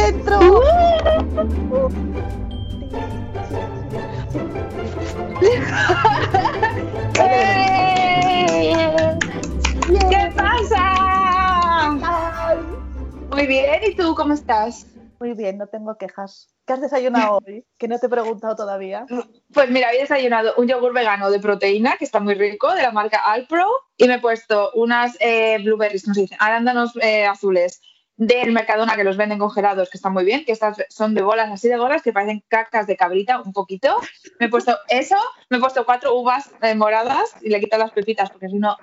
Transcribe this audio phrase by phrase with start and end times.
[0.00, 0.38] ¡Y dentro!
[10.08, 11.98] ¿Qué pasa?
[13.30, 14.86] Muy bien, ¿y tú cómo estás?
[15.18, 16.48] Muy bien, no tengo quejas.
[16.66, 17.66] ¿Qué has desayunado hoy?
[17.78, 19.04] Que no te he preguntado todavía.
[19.52, 22.92] Pues mira, había desayunado un yogur vegano de proteína, que está muy rico, de la
[22.92, 23.66] marca Alpro,
[23.98, 26.36] y me he puesto unas eh, blueberries, ¿cómo se dice?
[26.38, 27.82] Arándanos eh, azules
[28.20, 31.50] del Mercadona que los venden congelados, que están muy bien, que estas son de bolas
[31.50, 33.98] así de bolas que parecen cacas de cabrita un poquito.
[34.38, 35.16] Me he puesto eso,
[35.48, 38.58] me he puesto cuatro uvas eh, moradas y le he quitado las pepitas porque si
[38.58, 38.76] no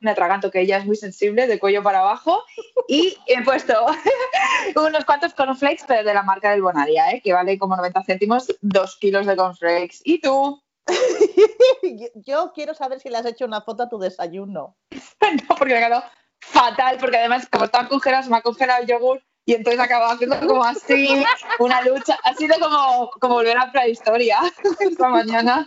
[0.00, 2.42] me atraganto, que ella es muy sensible, de cuello para abajo.
[2.88, 3.74] Y he puesto
[4.74, 7.20] unos cuantos cornflakes, pero de la marca del Bonaria, ¿eh?
[7.22, 9.98] que vale como 90 céntimos, dos kilos de cornflakes.
[10.02, 10.60] ¿Y tú?
[12.26, 14.76] Yo quiero saber si le has hecho una foto a tu desayuno.
[14.90, 16.02] no, porque me quedado
[16.40, 20.38] fatal, porque además, como estaban congelados, me ha congelado el yogur y entonces acababa haciendo
[20.40, 21.24] como así,
[21.58, 22.18] una lucha.
[22.24, 24.38] Ha sido como, como volver a la prehistoria
[24.80, 25.66] esta mañana.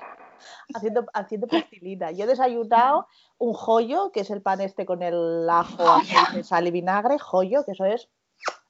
[0.73, 2.11] Haciendo, haciendo plastilina.
[2.11, 3.07] Yo he desayunado
[3.37, 7.65] un joyo, que es el pan este con el ajo, aceite, sal y vinagre, joyo,
[7.65, 8.09] que eso es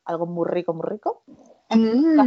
[0.05, 1.23] algo muy rico, muy rico.
[1.69, 2.19] Mm.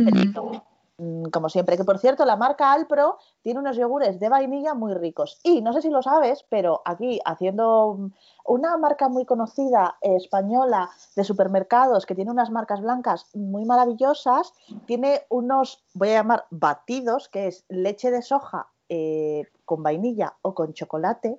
[0.99, 4.95] Mm, Como siempre, que por cierto, la marca Alpro tiene unos yogures de vainilla muy
[4.95, 5.39] ricos.
[5.43, 8.13] Y no sé si lo sabes, pero aquí haciendo mm,
[8.47, 14.55] una marca muy conocida eh, española de supermercados que tiene unas marcas blancas muy maravillosas,
[14.87, 20.55] tiene unos, voy a llamar batidos, que es leche de soja eh, con vainilla o
[20.55, 21.39] con chocolate,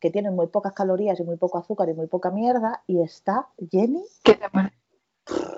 [0.00, 3.48] que tienen muy pocas calorías y muy poco azúcar y muy poca mierda, y está
[3.70, 4.04] Jenny.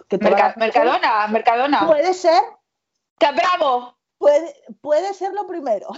[0.08, 1.86] Que te Mercadona, Mercadona.
[1.86, 2.42] Puede ser,
[3.18, 3.98] ¡Qué bravo!
[4.18, 5.88] puede, puede ser lo primero.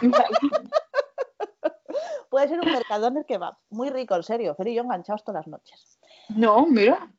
[2.30, 4.54] Puede ser un mercadón que va muy rico, en serio.
[4.54, 5.98] Fer y yo enganchados todas las noches.
[6.28, 7.10] No, mira.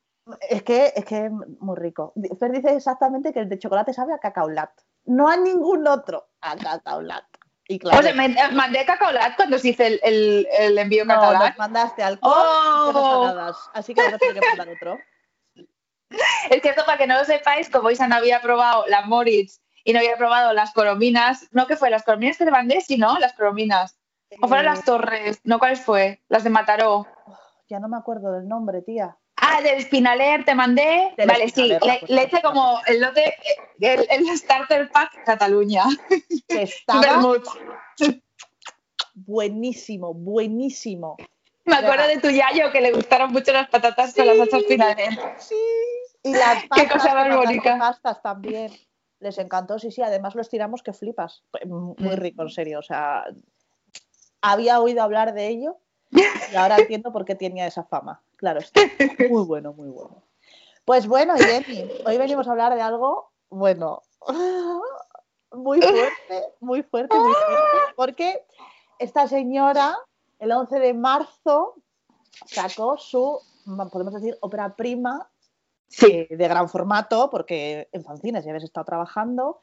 [0.48, 2.14] Es que es que es muy rico.
[2.40, 4.70] Fer dice exactamente que el de chocolate sabe a cacaolat.
[5.06, 7.26] No a ningún otro a cacaolat.
[7.68, 11.04] Y claro, O sea, me, eh, mandé cacaolat cuando se hizo el, el, el envío
[11.06, 11.50] no, catalán.
[11.50, 12.90] nos mandaste alcohol ¡Oh!
[12.90, 13.70] y cosas saladas.
[13.74, 15.00] Así que vamos a tener que mandar otro.
[16.50, 19.62] Es que esto, para que no lo sepáis, como Isa no había probado la Moritz
[19.84, 22.98] y no había probado las corominas, no que fue las corominas que te mandé, sí,
[22.98, 23.18] ¿no?
[23.20, 23.98] Las corominas.
[24.42, 25.58] O fueron Eh, las torres, ¿no?
[25.60, 26.22] ¿Cuáles fue?
[26.30, 27.08] Las de Mataró.
[27.68, 29.18] Ya no me acuerdo del nombre, tía.
[29.38, 31.14] Ah, del Spinaler te mandé.
[31.18, 33.34] Del vale, sí, le, pues, le eché como el lote,
[33.80, 35.86] el, el starter pack Cataluña.
[36.48, 37.46] Que estaba Vermut.
[39.16, 41.16] buenísimo, buenísimo.
[41.70, 45.10] Me acuerdo de tu yayo que le gustaron mucho las patatas con la salsa Spinaler.
[45.38, 45.56] Sí.
[46.24, 47.78] Y las Qué pastas, cosa más bonita.
[47.78, 48.72] pastas también.
[49.20, 50.02] Les encantó, sí, sí.
[50.02, 51.44] Además los tiramos que flipas.
[51.66, 52.20] Muy Mm.
[52.20, 52.80] rico, en serio.
[52.80, 53.26] O sea,
[54.42, 55.78] había oído hablar de ello
[56.12, 58.22] y ahora entiendo por qué tenía esa fama.
[58.38, 58.82] Claro, está
[59.30, 60.24] muy bueno, muy bueno.
[60.86, 64.02] Pues bueno, Jenny, hoy venimos a hablar de algo, bueno,
[65.52, 68.46] muy fuerte, muy fuerte, muy fuerte, porque
[68.98, 69.98] esta señora,
[70.40, 71.76] el 11 de marzo,
[72.46, 73.40] sacó su,
[73.92, 75.30] podemos decir, ópera prima
[75.88, 76.06] Sí.
[76.30, 79.62] eh, de gran formato, porque en fanzines ya habéis estado trabajando.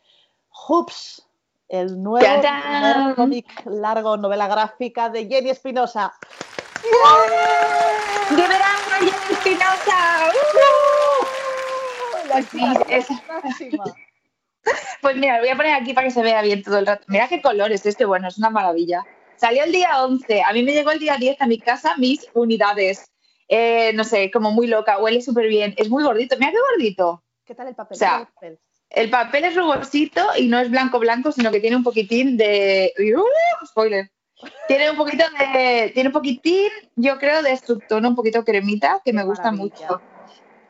[0.50, 1.26] Hoops,
[1.68, 2.26] el nuevo
[3.14, 6.12] cómic largo, novela gráfica de Jenny Espinosa.
[8.30, 10.30] ¡De verano, Jenny Espinosa!
[12.28, 13.84] La Sí, chica es- máxima.
[15.00, 17.04] Pues mira, lo voy a poner aquí para que se vea bien todo el rato.
[17.06, 19.04] Mira qué colores, este bueno, es una maravilla.
[19.36, 22.26] Salió el día 11, a mí me llegó el día 10 a mi casa mis
[22.34, 23.10] unidades.
[23.48, 26.36] Eh, no sé, como muy loca, huele súper bien, es muy gordito.
[26.38, 27.22] Mira qué gordito.
[27.44, 27.94] ¿Qué tal el papel?
[27.94, 28.58] O sea, ¿Qué tal el papel?
[28.90, 32.92] El papel es rugosito y no es blanco blanco, sino que tiene un poquitín de...
[32.98, 33.66] ¡Uh!
[33.66, 34.10] spoiler.
[34.68, 35.90] Tiene un poquito de...
[35.92, 39.86] Tiene un poquitín, yo creo, de subtono, un poquito cremita, que me gusta maravilla.
[39.88, 40.00] mucho.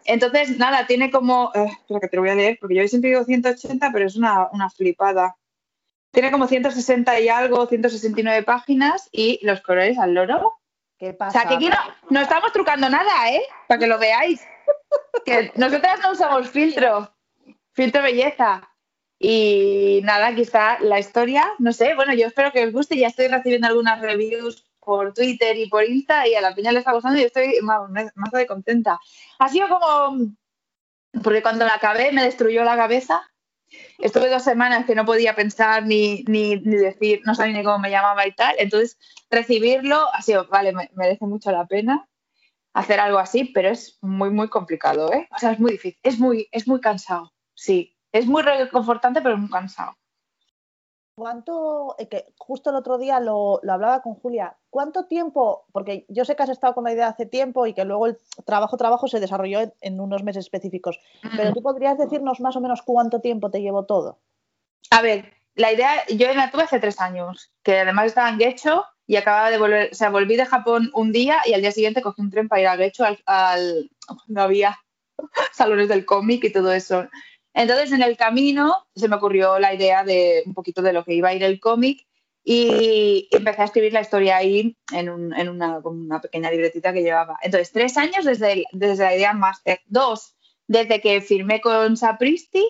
[0.06, 1.52] Entonces, nada, tiene como...
[1.54, 4.48] espera que te lo voy a leer, porque yo siempre digo 180, pero es una,
[4.52, 5.36] una flipada.
[6.16, 10.54] Tiene como 160 y algo, 169 páginas y los colores al loro.
[10.98, 11.40] ¿Qué O pasa?
[11.40, 11.76] sea, que aquí no,
[12.08, 13.42] no estamos trucando nada, ¿eh?
[13.68, 14.40] Para que lo veáis.
[15.26, 17.14] Que nosotras no usamos filtro.
[17.74, 18.66] Filtro belleza.
[19.18, 21.52] Y nada, aquí está la historia.
[21.58, 22.96] No sé, bueno, yo espero que os guste.
[22.96, 26.78] Ya estoy recibiendo algunas reviews por Twitter y por Insta y a la peña le
[26.78, 28.98] está gustando y estoy más, más de contenta.
[29.38, 30.16] Ha sido como,
[31.22, 33.22] porque cuando la acabé me destruyó la cabeza.
[33.98, 37.90] Estuve dos semanas que no podía pensar ni, ni, decir, no sabía ni cómo me
[37.90, 38.54] llamaba y tal.
[38.58, 38.98] Entonces,
[39.30, 42.08] recibirlo ha sido, vale, me, merece mucho la pena
[42.74, 45.26] hacer algo así, pero es muy, muy complicado, ¿eh?
[45.34, 47.96] O sea, es muy difícil, es muy, es muy cansado, sí.
[48.12, 49.96] Es muy reconfortante, pero es muy cansado.
[51.18, 56.26] ¿Cuánto, eh, que justo el otro día lo, hablaba con Julia, cuánto tiempo, porque yo
[56.26, 59.08] sé que has estado con la idea hace tiempo y que luego el trabajo, trabajo
[59.08, 61.00] se desarrolló en, unos meses específicos,
[61.34, 64.18] pero tú podrías decirnos más o menos cuánto tiempo te llevó todo.
[64.90, 68.84] A ver, la idea, yo la tuve hace tres años, que además estaba en Gecho
[69.06, 72.02] y acababa de volver, o sea, volví de Japón un día y al día siguiente
[72.02, 73.90] cogí un tren para ir a Gecho al, al
[74.26, 74.78] no había
[75.54, 77.08] salones del cómic y todo eso.
[77.56, 81.14] Entonces, en el camino se me ocurrió la idea de un poquito de lo que
[81.14, 82.06] iba a ir el cómic
[82.44, 85.80] y empecé a escribir la historia ahí en, una,
[86.20, 87.38] pequeña libretita que llevaba.
[87.40, 89.80] Entonces, tres años desde, desde la idea máster.
[89.86, 90.36] Dos,
[90.66, 92.64] desde que firmé con Sapristi.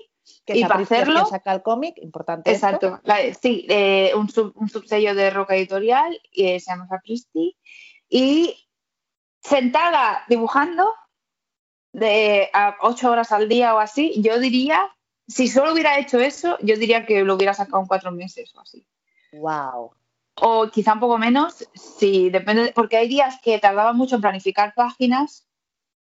[0.46, 1.26] Que y para hacerlo.
[1.26, 2.52] saca el cómic, importante.
[2.52, 3.00] Exacto.
[3.42, 7.56] sí, eh, un, subsello de Roca Editorial y eh, se llama Sapristi.
[8.08, 8.68] Y
[9.42, 10.94] sentada dibujando
[11.96, 14.94] de a ocho horas al día o así, yo diría,
[15.26, 18.60] si solo hubiera hecho eso, yo diría que lo hubiera sacado en cuatro meses o
[18.60, 18.86] así.
[19.32, 19.92] Wow.
[20.34, 24.74] O quizá un poco menos, sí, depende, porque hay días que tardaba mucho en planificar
[24.74, 25.48] páginas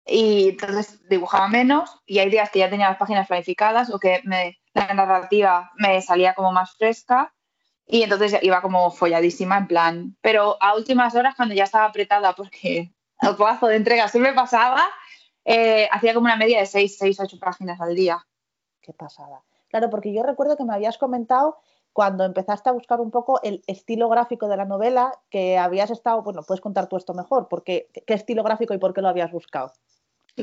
[0.07, 4.23] y entonces dibujaba menos y hay días que ya tenía las páginas planificadas o que
[4.75, 7.35] la narrativa me salía como más fresca
[7.85, 10.17] y entonces iba como folladísima en plan.
[10.21, 12.93] Pero a últimas horas, cuando ya estaba apretada porque
[13.23, 14.89] el plazo de entrega se me pasaba,
[15.53, 18.25] eh, hacía como una media de 6, 6, 8 páginas al día.
[18.81, 19.43] Qué pasada.
[19.69, 21.59] Claro, porque yo recuerdo que me habías comentado
[21.93, 26.23] cuando empezaste a buscar un poco el estilo gráfico de la novela, que habías estado,
[26.23, 29.33] bueno, puedes contar tú esto mejor, porque, ¿qué estilo gráfico y por qué lo habías
[29.33, 29.73] buscado?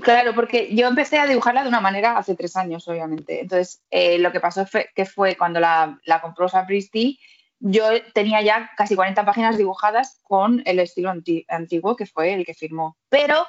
[0.01, 3.39] Claro, porque yo empecé a dibujarla de una manera hace tres años, obviamente.
[3.39, 7.17] Entonces, eh, lo que pasó fue que fue cuando la, la compró Sapristi,
[7.59, 11.13] yo tenía ya casi 40 páginas dibujadas con el estilo
[11.47, 12.97] antiguo, que fue el que firmó.
[13.07, 13.45] Pero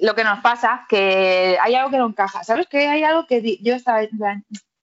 [0.00, 2.44] lo que nos pasa, que hay algo que no encaja.
[2.44, 4.00] ¿Sabes que hay algo que yo estaba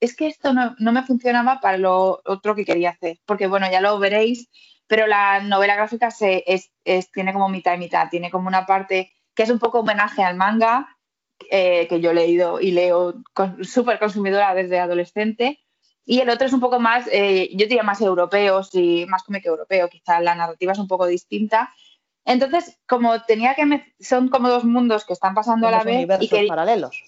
[0.00, 3.18] es que esto no, me funcionaba para lo otro que quería hacer?
[3.26, 4.48] Porque bueno, ya lo veréis,
[4.86, 6.70] pero la novela gráfica se, es,
[7.12, 10.36] tiene como mitad y mitad, tiene como una parte que es un poco homenaje al
[10.36, 10.96] manga,
[11.50, 13.14] eh, que yo he leído y leo
[13.62, 15.60] súper consumidora desde adolescente,
[16.04, 19.46] y el otro es un poco más, eh, yo diría más europeo, sí, más cómic
[19.46, 21.72] europeo, quizá la narrativa es un poco distinta,
[22.24, 26.46] entonces, como tenía que son como dos mundos que están pasando a la vez y
[26.46, 27.02] paralelos.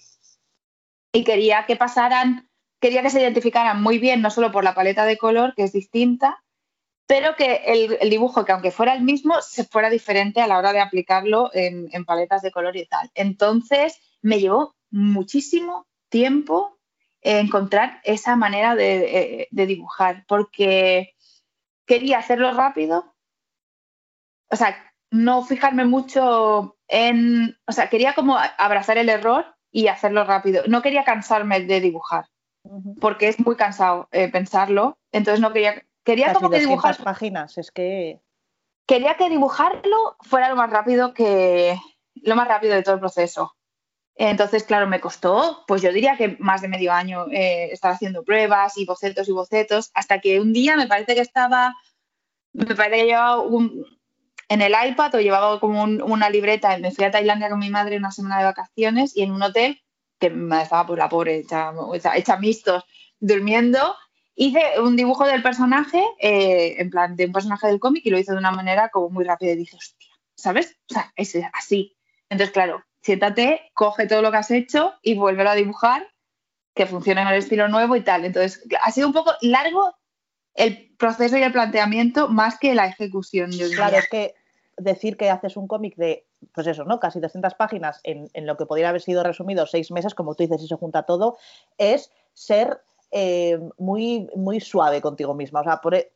[1.13, 2.49] Y quería que pasaran,
[2.79, 5.71] quería que se identificaran muy bien, no solo por la paleta de color, que es
[5.71, 6.43] distinta,
[7.05, 7.61] pero que
[8.01, 11.51] el, dibujo, que aunque fuera el mismo, se fuera diferente a la hora de aplicarlo
[11.53, 13.11] en, paletas de color y tal.
[13.13, 16.79] Entonces, me llevó muchísimo tiempo
[17.21, 21.13] encontrar esa manera de dibujar, porque
[21.85, 23.13] quería hacerlo rápido,
[24.53, 30.23] o sea, no fijarme mucho en, o sea, quería como abrazar el error y hacerlo
[30.23, 30.63] rápido.
[30.67, 32.25] No quería cansarme de dibujar,
[32.99, 34.97] porque es muy cansado eh, pensarlo.
[35.11, 38.21] Entonces no quería, quería como que dibujar páginas, es que
[38.87, 41.77] quería que dibujarlo fuera lo más rápido que
[42.15, 43.55] lo más rápido de todo el proceso.
[44.15, 48.23] Entonces, claro, me costó, pues yo diría que más de medio año eh, estar haciendo
[48.23, 51.75] pruebas y bocetos y bocetos, hasta que un día me parece que estaba,
[52.53, 53.85] me parece que llevaba un,
[54.49, 56.77] en el iPad o llevaba como una libreta.
[56.77, 59.81] Me fui a Tailandia con mi madre una semana de vacaciones y en un hotel,
[60.19, 61.73] que estaba por la pobre, hecha,
[62.15, 62.83] hecha, mistos,
[63.19, 63.95] durmiendo,
[64.35, 68.17] hice un dibujo del personaje, eh, en plan de un personaje del cómic y lo
[68.17, 70.77] hice de una manera como muy rápida y dije, hostia, ¿sabes?
[70.89, 71.97] O sea, es así.
[72.29, 76.07] Entonces, claro, siéntate, coge todo lo que has hecho y vuélvelo a dibujar,
[76.73, 78.25] que funcione en el estilo nuevo y tal.
[78.25, 79.95] Entonces, ha sido un poco largo
[80.55, 83.51] el proceso y el planteamiento más que la ejecución.
[83.51, 84.35] Yo Claro, es que
[84.77, 86.99] decir que haces un cómic de, pues eso, ¿no?
[86.99, 90.61] Casi 200 páginas en, lo que podría haber sido resumido seis meses, como tú dices,
[90.61, 91.37] y se junta todo,
[91.77, 92.81] es ser
[93.11, 95.61] eh, muy, muy suave contigo misma.
[95.61, 96.11] O sea, por, e,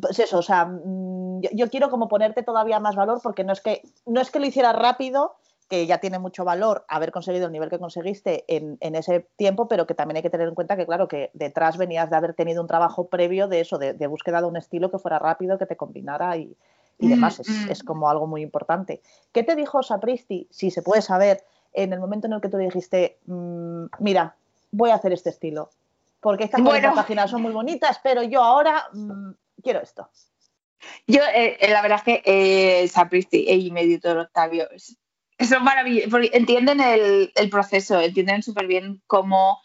[0.00, 3.60] pues eso, o sea, mm, yo, quiero como ponerte todavía más valor porque no es
[3.60, 5.36] que, no es que lo hiciera rápido,
[5.70, 9.86] que ya tiene mucho valor haber conseguido el nivel que conseguiste en, ese tiempo, pero
[9.86, 12.60] que también hay que tener en cuenta que, claro, que detrás venías de haber tenido
[12.60, 15.76] un trabajo previo de eso, de, búsqueda de un estilo que fuera rápido, que te
[15.76, 16.56] combinara y,
[16.98, 17.38] demás.
[17.38, 17.86] Mm, es, mm.
[17.86, 19.00] como algo muy importante.
[19.30, 22.56] ¿Qué te dijo Sapristi, si se puede saber, en el momento en el que tú
[22.56, 24.34] dijiste, mm, mira,
[24.72, 25.70] voy a hacer este estilo?
[26.20, 28.88] Porque estas páginas son muy bonitas, pero yo ahora
[29.62, 30.08] quiero esto.
[31.06, 34.68] Yo, eh, eh, la verdad es que eh, Sapristi y medio todo Octavio
[35.46, 39.60] son maravillosos, porque entienden el, proceso, entienden súper bien cómo,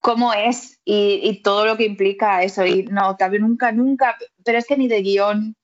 [0.00, 2.64] cómo es y, todo lo que implica eso.
[2.64, 5.56] Y no, Octavio nunca, nunca, pero es que ni de guion.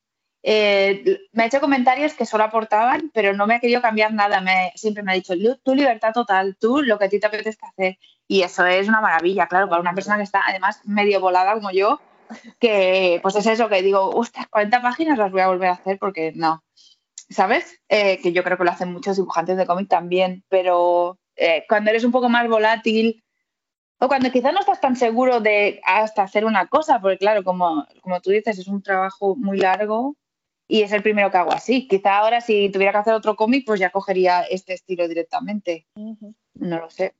[0.44, 4.40] me ha hecho comentarios que solo aportaban, pero no me ha querido cambiar nada.
[4.40, 7.68] Me, siempre me ha dicho, tu libertad total, tú lo que a ti te apetezca
[7.68, 7.98] hacer.
[8.28, 11.70] Y eso es una maravilla, claro, para una persona que está además medio volada como
[11.72, 12.00] yo,
[12.60, 15.98] que pues es eso que digo, ostras, 40 páginas las voy a volver a hacer
[15.98, 16.62] porque no,
[17.30, 17.80] ¿sabes?
[17.88, 21.90] Eh, que yo creo que lo hacen muchos dibujantes de cómic también, pero eh, cuando
[21.90, 23.24] eres un poco más volátil
[23.98, 27.86] o cuando quizás no estás tan seguro de hasta hacer una cosa, porque claro, como,
[28.02, 30.16] como tú dices, es un trabajo muy largo
[30.66, 31.86] y es el primero que hago así.
[31.86, 35.86] Quizá ahora si tuviera que hacer otro cómic, pues ya cogería este estilo directamente.
[36.54, 37.14] No lo sé.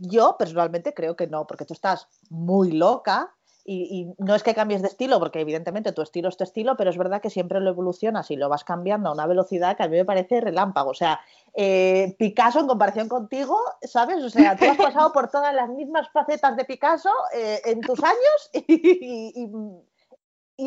[0.00, 3.34] Yo personalmente creo que no, porque tú estás muy loca
[3.66, 6.90] y, no es que cambies de estilo, porque evidentemente tu estilo es tu estilo, pero
[6.90, 9.88] es verdad que siempre lo evolucionas y lo vas cambiando a una velocidad que a
[9.88, 10.90] mí me parece relámpago.
[10.90, 11.20] O sea,
[11.54, 14.22] eh, Picasso en comparación contigo, ¿sabes?
[14.22, 18.02] O sea, tú has pasado por todas las mismas facetas de Picasso eh, en tus
[18.02, 19.48] años y,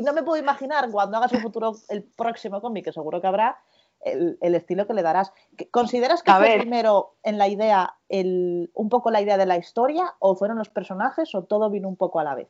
[0.01, 3.59] no me puedo imaginar cuando hagas un futuro, el próximo cómic, que seguro que habrá,
[4.01, 5.31] el, estilo que le darás.
[5.69, 10.15] ¿Consideras que fue primero en la idea, el, un poco la idea de la historia,
[10.19, 12.47] o fueron los personajes, o todo vino un poco a la vez?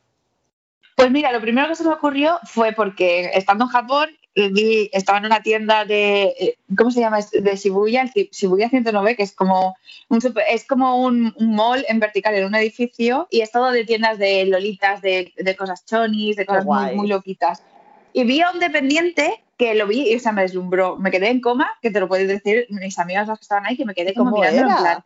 [0.97, 5.19] Pues mira, lo primero que se me ocurrió fue porque estando en Japón, vi, estaba
[5.19, 7.19] en una tienda de, eh, ¿cómo se llama?
[7.31, 9.75] De Shibuya, Shibuya 109, que es como
[10.09, 14.17] un, es como un, mall en vertical en un edificio y es todo de tiendas
[14.17, 17.61] de lolitas, de, cosas chonis, de cosas muy, loquitas.
[18.11, 20.97] Y vi a un dependiente que lo vi y o sea, me deslumbró.
[20.97, 23.77] Me quedé en coma, que te lo puedes decir mis amigas las que estaban ahí,
[23.77, 25.03] que me quedé como mirando en plan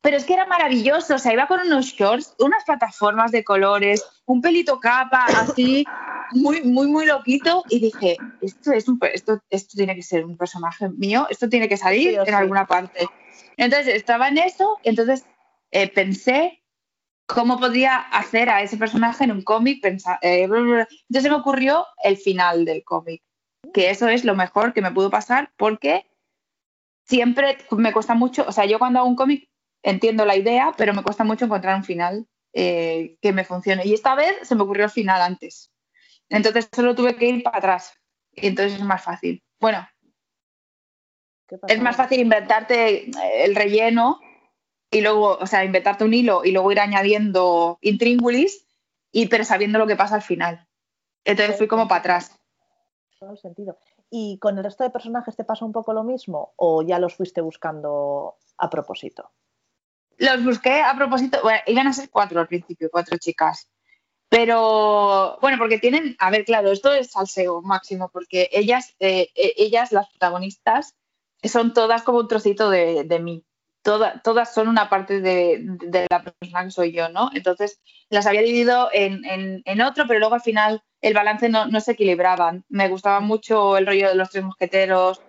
[0.00, 4.04] pero es que era maravilloso, o sea, iba con unos shorts, unas plataformas de colores,
[4.24, 5.84] un pelito capa, así,
[6.32, 10.36] muy, muy, muy loquito, y dije, esto, es un, esto, esto tiene que ser un
[10.36, 13.08] personaje mío, esto tiene que salir en alguna parte.
[13.56, 15.24] Entonces, estaba en eso, y entonces
[15.72, 16.62] eh, pensé
[17.26, 22.64] cómo podría hacer a ese personaje en un cómic, eh, entonces me ocurrió el final
[22.64, 23.22] del cómic,
[23.74, 26.06] que eso es lo mejor que me pudo pasar, porque
[27.04, 29.48] siempre me cuesta mucho, o sea, yo cuando hago un cómic
[29.86, 33.86] entiendo la idea, pero me cuesta mucho encontrar un final eh, que me funcione.
[33.86, 35.70] Y esta vez se me ocurrió el final antes.
[36.28, 37.92] Entonces solo tuve que ir para atrás.
[38.32, 39.42] Y entonces es más fácil.
[39.60, 39.86] Bueno,
[41.68, 43.10] es más fácil inventarte
[43.44, 44.18] el relleno
[44.90, 48.66] y luego, o sea, inventarte un hilo y luego ir añadiendo intríngulis,
[49.12, 50.66] y, pero sabiendo lo que pasa al final.
[51.24, 52.36] Entonces fui como para atrás.
[53.20, 53.78] Todo el sentido.
[54.10, 57.14] ¿Y con el resto de personajes te pasa un poco lo mismo o ya los
[57.14, 59.30] fuiste buscando a propósito?
[60.18, 63.68] Los busqué a propósito, bueno, iban a ser cuatro al principio, cuatro chicas.
[64.28, 69.54] Pero bueno, porque tienen, a ver, claro, esto es salseo máximo, porque ellas, eh, eh,
[69.56, 70.96] ellas, las protagonistas,
[71.44, 73.44] son todas como un trocito de, mí.
[73.82, 75.64] todas son una parte de,
[76.10, 77.30] la persona que soy yo, ¿no?
[77.34, 77.80] Entonces
[78.10, 82.64] las había dividido en, otro, pero luego al final el balance no, se equilibraban.
[82.68, 85.22] Me gustaba mucho el rollo de los tres mosqueteros,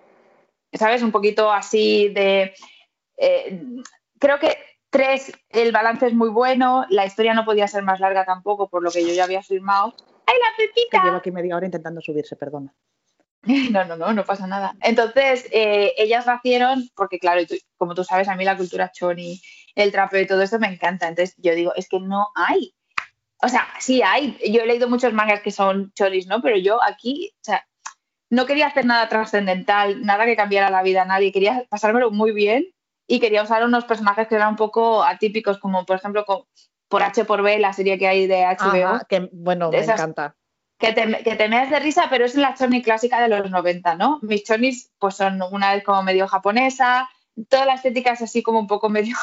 [0.73, 1.03] ¿sabes?
[1.03, 2.55] Un poquito así de.
[3.17, 3.61] Eh,
[4.19, 4.57] creo que
[4.97, 8.81] Tres, el balance es muy bueno, la historia no podía ser más larga tampoco, por
[8.81, 9.93] lo que yo ya había firmado.
[10.25, 10.89] ¡Ay, la Pepita!
[10.89, 12.73] Que llevo aquí media hora intentando subirse, perdona.
[13.71, 14.75] No, no, no, no pasa nada.
[14.81, 17.43] Entonces, eh, ellas nacieron, porque claro,
[17.77, 19.39] como tú sabes, a mí la cultura choni,
[19.75, 21.07] el trapeo y todo esto me encanta.
[21.07, 22.73] Entonces, yo digo, es que no hay.
[23.43, 24.35] O sea, sí hay.
[24.51, 26.41] Yo he leído muchos mangas que son choris, ¿no?
[26.41, 27.67] Pero yo aquí, o sea,
[28.31, 31.31] no quería hacer nada trascendental, nada que cambiara la vida a nadie.
[31.31, 32.73] Quería pasármelo muy bien
[33.07, 36.25] y quería usar unos personajes que eran un poco atípicos, como por ejemplo
[36.89, 38.99] por H por B, la serie que hay de HBO.
[39.07, 40.35] que bueno, me encanta.
[40.77, 44.19] Que te, que te de risa, pero es la choni clásica de los 90, ¿no?
[44.21, 47.09] Mis chonis pues son una vez como medio japonesa,
[47.49, 49.15] toda la estética es así como un poco medio...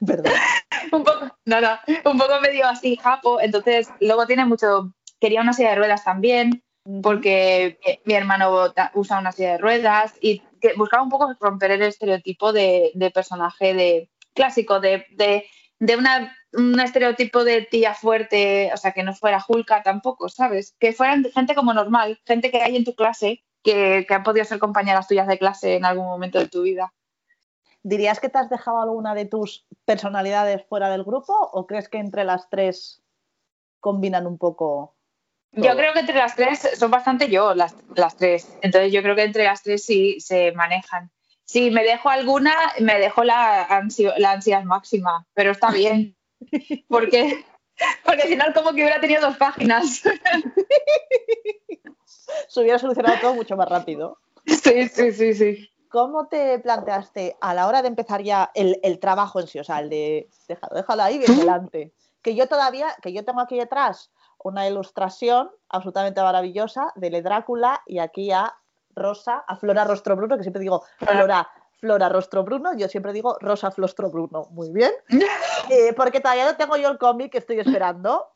[0.06, 0.32] Perdón.
[0.92, 4.92] un poco, nada, un poco medio así japo, entonces luego tiene mucho...
[5.20, 6.62] Quería una silla de ruedas también,
[7.02, 11.82] porque mi hermano usa una silla de ruedas y que buscaba un poco romper el
[11.82, 15.44] estereotipo de, personaje de clásico, de, de,
[16.52, 20.74] un estereotipo de tía fuerte, o sea, que no fuera Julka tampoco, ¿sabes?
[20.78, 24.44] Que fueran gente como normal, gente que hay en tu clase, que, que han podido
[24.44, 26.92] ser compañeras tuyas de clase en algún momento de tu vida.
[27.82, 31.98] ¿Dirías que te has dejado alguna de tus personalidades fuera del grupo o crees que
[31.98, 33.02] entre las tres
[33.80, 34.97] combinan un poco
[35.52, 38.56] yo creo que entre las tres son bastante yo, las, las tres.
[38.62, 41.10] Entonces yo creo que entre las tres sí se manejan.
[41.44, 43.66] Si me dejo alguna, me dejo la,
[44.18, 46.16] la ansiedad máxima, pero está bien.
[46.88, 47.44] Porque
[48.04, 50.02] Porque si no, como que hubiera tenido dos páginas.
[52.48, 54.18] Se hubiera solucionado todo mucho más rápido.
[54.46, 55.70] Sí, sí, sí, sí.
[55.88, 59.58] ¿Cómo te planteaste a la hora de empezar ya el, el trabajo en sí?
[59.58, 60.28] O sea, el de.
[60.46, 61.92] Déjalo, déjalo ahí bien delante.
[62.22, 64.10] Que yo todavía, que yo tengo aquí detrás
[64.42, 68.54] una ilustración absolutamente maravillosa de Le Drácula y aquí a
[68.94, 71.48] Rosa, a Flora Rostro Bruno, que siempre digo Flora,
[71.80, 74.48] Flora Rostro Bruno, yo siempre digo Rosa Flostro Bruno.
[74.50, 74.92] Muy bien.
[75.70, 78.26] Eh, porque todavía no tengo yo el cómic que estoy esperando.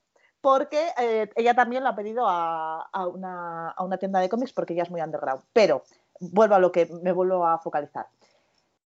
[0.43, 4.53] Porque eh, ella también lo ha pedido a, a, una, a una tienda de cómics
[4.53, 5.43] porque ella es muy underground.
[5.55, 5.83] Pero
[6.21, 8.07] vuelvo a lo que me vuelvo a focalizar.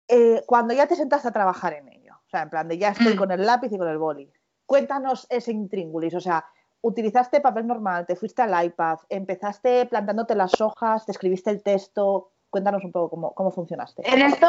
[0.07, 2.89] Eh, cuando ya te sentaste a trabajar en ello, o sea, en plan de ya
[2.89, 4.31] estoy con el lápiz y con el boli,
[4.65, 6.45] cuéntanos ese intríngulis, o sea,
[6.81, 12.31] utilizaste papel normal, te fuiste al iPad, empezaste plantándote las hojas, te escribiste el texto,
[12.49, 14.03] cuéntanos un poco cómo, cómo funcionaste.
[14.05, 14.47] En esto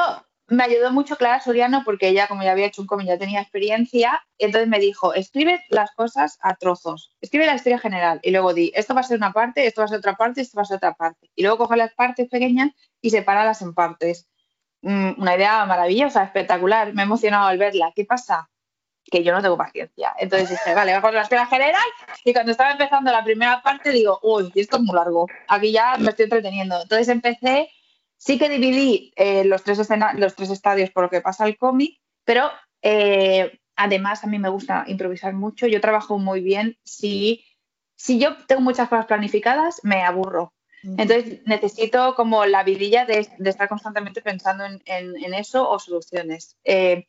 [0.50, 3.40] me ayudó mucho Clara Soriano porque ella, como ya había hecho un cómic, ya tenía
[3.40, 8.52] experiencia, entonces me dijo, escribe las cosas a trozos, escribe la historia general y luego
[8.52, 10.62] di, esto va a ser una parte, esto va a ser otra parte, esto va
[10.62, 11.30] a ser otra parte.
[11.37, 12.70] Y luego coge las partes pequeñas
[13.00, 14.28] y sepáralas en partes.
[14.82, 17.92] Mm, una idea maravillosa, espectacular, me he emocionado al verla.
[17.94, 18.50] ¿Qué pasa?
[19.04, 20.14] Que yo no tengo paciencia.
[20.19, 21.87] Entonces dije, vale, voy con la historia general
[22.25, 25.97] y cuando estaba empezando la primera parte digo, uy, esto es muy largo, aquí ya
[25.99, 26.80] me estoy entreteniendo.
[26.83, 27.71] Entonces empecé
[28.21, 29.78] Sí que dividí eh, los, tres
[30.16, 32.50] los tres estadios por lo que pasa el cómic, pero
[32.83, 35.66] eh, además a mí me gusta improvisar mucho.
[35.66, 36.76] Yo trabajo muy bien.
[36.85, 37.47] Si,
[37.97, 40.52] si yo tengo muchas cosas planificadas, me aburro.
[40.83, 46.59] Entonces necesito como la vidilla de, de estar constantemente pensando en, en, eso o soluciones.
[46.64, 47.07] Eh,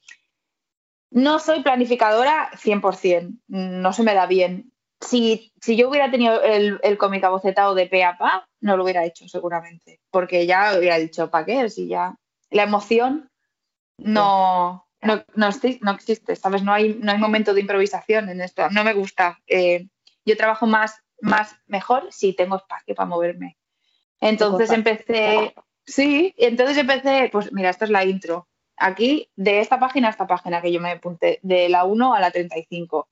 [1.11, 4.71] no soy planificadora 100%, no se me da bien.
[4.99, 8.83] Si, si yo hubiera tenido el, el cómic abocetado de pe a pa, no lo
[8.83, 11.69] hubiera hecho seguramente, porque ya hubiera dicho, ¿para qué?
[11.69, 12.15] Si ya
[12.49, 13.29] la emoción
[13.97, 16.63] no, no, no, existe, ¿sabes?
[16.63, 19.39] No hay, no hay momento de improvisación en esto, no me gusta.
[19.47, 19.87] Eh,
[20.25, 23.57] yo trabajo más, más mejor si tengo espacio para moverme.
[24.19, 25.53] Entonces empecé,
[25.85, 28.47] sí, entonces empecé, pues mira, esta es la intro.
[28.83, 32.19] Aquí, de esta página a esta página que yo me apunté, de la 1 a
[32.19, 33.07] la 35.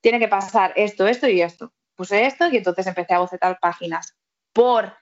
[0.00, 1.72] Tiene que pasar esto, esto y esto.
[1.94, 4.16] Puse esto y entonces empecé a bocetar páginas
[4.52, 4.92] por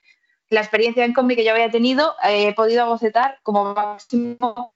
[0.51, 4.75] la experiencia en cómic que yo había tenido, eh, he podido bocetar como máximo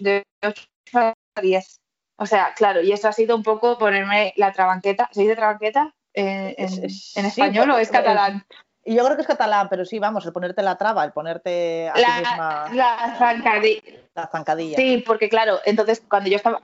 [0.00, 0.62] de 8
[0.94, 1.80] a 10.
[2.18, 5.08] O sea, claro, y eso ha sido un poco ponerme la trabanqueta.
[5.12, 8.44] ¿Se dice trabanqueta eh, en, español o es catalán?
[8.86, 11.88] Y yo creo que es catalán, pero sí, vamos, el ponerte la traba, el ponerte
[11.88, 12.64] a la, misma...
[12.72, 13.82] La zancadilla.
[14.14, 14.76] La zancadilla.
[14.76, 16.62] Sí, porque claro, entonces cuando yo estaba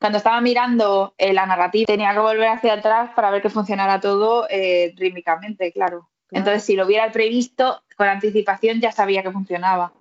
[0.00, 4.00] cuando estaba mirando eh, la narrativa tenía que volver hacia atrás para ver que funcionara
[4.00, 6.08] todo eh, rítmicamente, claro.
[6.30, 9.92] Entonces, si lo hubiera previsto con anticipación, ya sabía que funcionaba.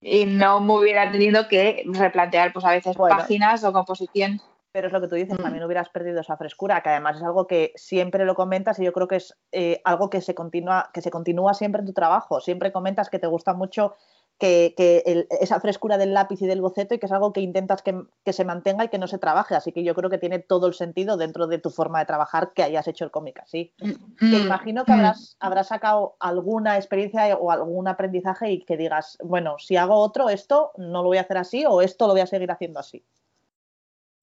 [0.00, 4.40] Y no me hubiera tenido que replantear, pues a veces, páginas o composición.
[4.72, 5.42] Pero es lo que tú dices, mm.
[5.42, 8.92] también hubieras perdido esa frescura, que además es algo que siempre lo comentas y yo
[8.92, 12.40] creo que es eh, algo que se, continúa, que se continúa siempre en tu trabajo.
[12.40, 13.94] Siempre comentas que te gusta mucho
[14.38, 18.32] que, esa frescura del lápiz y del boceto y que es algo que intentas que,
[18.32, 19.54] se mantenga y que no se trabaje.
[19.54, 22.52] Así que yo creo que tiene todo el sentido dentro de tu forma de trabajar
[22.54, 23.72] que hayas hecho el cómic así.
[23.80, 24.94] Mm, que mm, imagino que mm.
[24.94, 30.28] habrás, habrás sacado alguna experiencia o algún aprendizaje y que digas, bueno, si hago otro,
[30.28, 33.04] esto no lo voy a hacer así o esto lo voy a seguir haciendo así.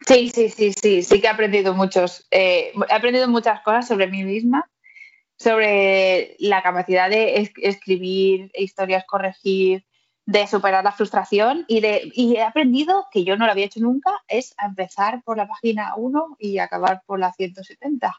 [0.01, 2.27] Sí, sí, sí, sí, sí que he aprendido muchos.
[2.31, 4.69] Eh, he aprendido muchas cosas sobre mí misma,
[5.37, 9.85] sobre la capacidad de escribir historias, corregir,
[10.25, 13.79] de superar la frustración y, de, y he aprendido, que yo no lo había hecho
[13.79, 18.15] nunca, es a empezar por la página 1 y acabar por la 170.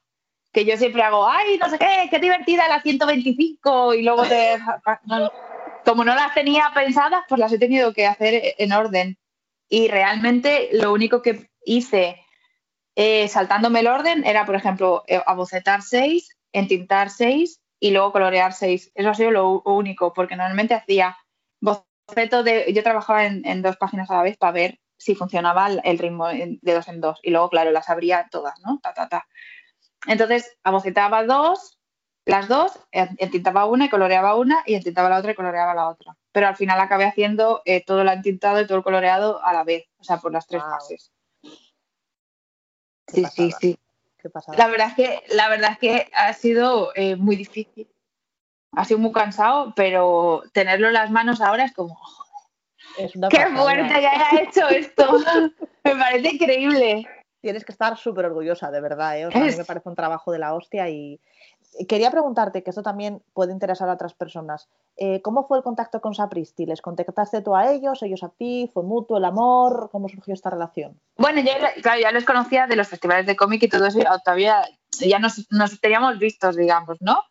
[0.52, 4.56] Que yo siempre hago, ay, no sé qué, qué divertida la 125 y luego te...
[5.84, 9.18] Como no las tenía pensadas, pues las he tenido que hacer en orden.
[9.68, 12.24] Y realmente lo único que hice
[12.96, 18.55] eh, saltándome el orden era, por ejemplo, eh, abocetar 6, entintar 6 y luego colorear
[18.55, 18.92] 6.
[18.94, 21.16] Eso ha sido lo único, porque normalmente hacía
[22.44, 26.29] de, yo trabajaba en, dos páginas a la vez para ver si funcionaba el, ritmo
[26.29, 27.20] de dos en dos.
[27.22, 28.79] Y luego, claro, las abría todas, ¿no?
[28.83, 29.26] Ta, ta, ta.
[30.07, 31.79] Entonces, abocetaba dos,
[32.24, 36.16] las dos, entintaba una y coloreaba una, y entintaba la otra y coloreaba la otra.
[36.33, 39.64] Pero al final acabé haciendo eh, todo el entintado y todo el coloreado a la
[39.64, 41.12] vez, o sea, por las tres fases.
[43.16, 43.79] Sí, sí, sí.
[44.57, 47.88] La verdad es que, la verdad es que ha sido eh, muy difícil
[48.76, 51.98] ha sido muy cansado, pero tenerlo en las manos ahora es como,
[53.31, 55.18] ¡qué fuerte que haya hecho esto!
[55.85, 57.09] Me parece increíble.
[57.46, 59.16] Tienes que estar súper orgullosa, de verdad.
[59.16, 59.24] ¿eh?
[59.24, 61.20] a mí me parece un trabajo de la hostia y
[61.88, 66.00] quería preguntarte, que esto también puede interesar a otras personas, eh, ¿cómo fue el contacto
[66.00, 66.66] con Sapristi?
[66.66, 68.68] ¿Les contactaste tú a ellos, ellos a ti?
[68.74, 69.90] ¿Fue mutuo el amor?
[69.92, 71.00] ¿Cómo surgió esta relación?
[71.18, 74.64] Bueno, yo claro, ya los conocía de los festivales de cómic y todo eso, todavía
[74.98, 77.22] ya nos, nos teníamos vistos, digamos, ¿no?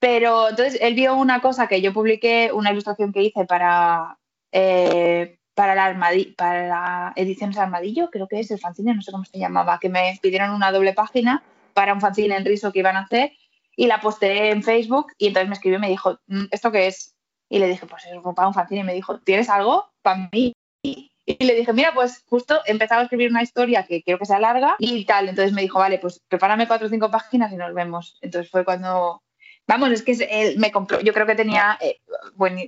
[0.00, 4.18] Pero entonces él vio una cosa que yo publiqué, una ilustración que hice para,
[4.50, 9.24] eh, para, la para la Ediciones Armadillo, creo que es el fanzine, no sé cómo
[9.24, 11.42] se llamaba, que me pidieron una doble página
[11.74, 13.32] para un fanzine en riso que iban a hacer
[13.76, 16.86] y la posté en Facebook y entonces me escribió y me dijo, mm, ¿esto qué
[16.86, 17.14] es?
[17.48, 20.52] Y le dije, pues es para un fanzine y me dijo, ¿tienes algo para mí?
[20.82, 24.26] Y le dije, mira, pues justo he empezado a escribir una historia que quiero que
[24.26, 25.28] sea larga y tal.
[25.28, 28.18] Entonces me dijo, vale, pues prepárame cuatro o cinco páginas y nos vemos.
[28.20, 29.22] Entonces fue cuando
[29.66, 32.00] Vamos, es que él me compró, yo creo que tenía, eh,
[32.34, 32.60] bueno,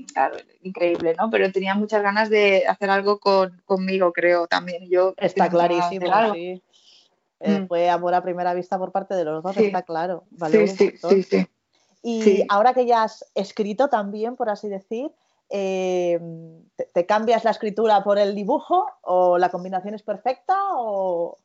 [0.63, 1.31] increíble, ¿no?
[1.31, 3.19] Pero tenía muchas ganas de hacer algo
[3.65, 4.89] conmigo, creo, también.
[4.89, 6.63] Yo está clarísimo, sí.
[7.41, 7.67] Eh, mm.
[7.67, 10.25] Fue amor a primera vista por parte de los dos, está claro.
[10.51, 11.47] sí, sí, sí, sí,
[12.03, 15.11] Y ahora que ya has escrito también, por así decir,
[15.51, 16.21] eh,
[16.95, 21.39] ¿te, cambias la escritura por el dibujo o la combinación es perfecta o...?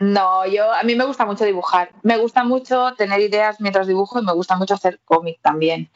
[0.00, 1.90] No, yo a mí me gusta mucho dibujar.
[2.02, 5.90] Me gusta mucho tener ideas mientras dibujo y me gusta mucho hacer cómic también.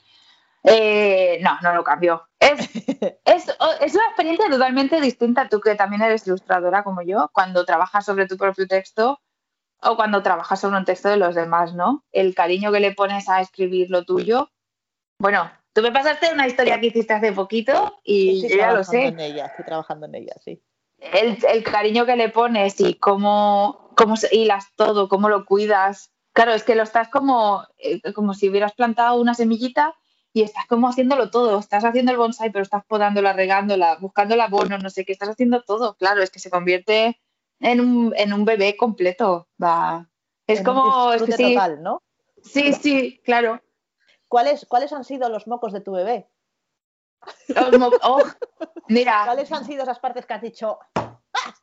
[0.62, 2.29] Eh, no, no lo cambio.
[2.38, 2.59] Es,
[3.25, 5.49] es, una experiencia totalmente distinta.
[5.49, 9.21] Tú que también eres ilustradora como yo, cuando trabajas sobre tu propio texto
[9.81, 12.05] o cuando trabajas sobre un texto de los demás, ¿no?
[12.12, 14.51] El cariño que le pones a escribir lo tuyo.
[15.19, 19.07] Bueno, tú me pasaste una historia que hiciste hace poquito y yo ya lo sé.
[19.07, 20.62] En ella, estoy trabajando en ella, sí.
[21.12, 26.12] El, el cariño que le pones y cómo cómo hilas todo, cómo lo cuidas.
[26.33, 29.95] Claro, es que lo estás como, eh, como si hubieras plantado una semillita
[30.33, 31.59] y estás como haciéndolo todo.
[31.59, 35.29] Estás haciendo el bonsai, pero estás podándola, regándola, buscando el abono, no sé qué, estás
[35.29, 35.95] haciendo todo.
[35.95, 37.21] Claro, es que se convierte
[37.61, 39.49] en un, en un bebé completo.
[39.62, 40.09] Va.
[40.47, 41.12] Es como.
[41.12, 42.03] Es sí, total, ¿no?
[42.43, 43.62] Sí, sí, claro.
[44.29, 46.29] ¿Cuáles, ¿Cuáles han sido los mocos de tu bebé?
[48.02, 48.22] Oh,
[48.88, 49.22] mira.
[49.24, 50.78] ¿Cuáles han sido esas partes que has dicho?
[50.94, 51.54] ¡Ah!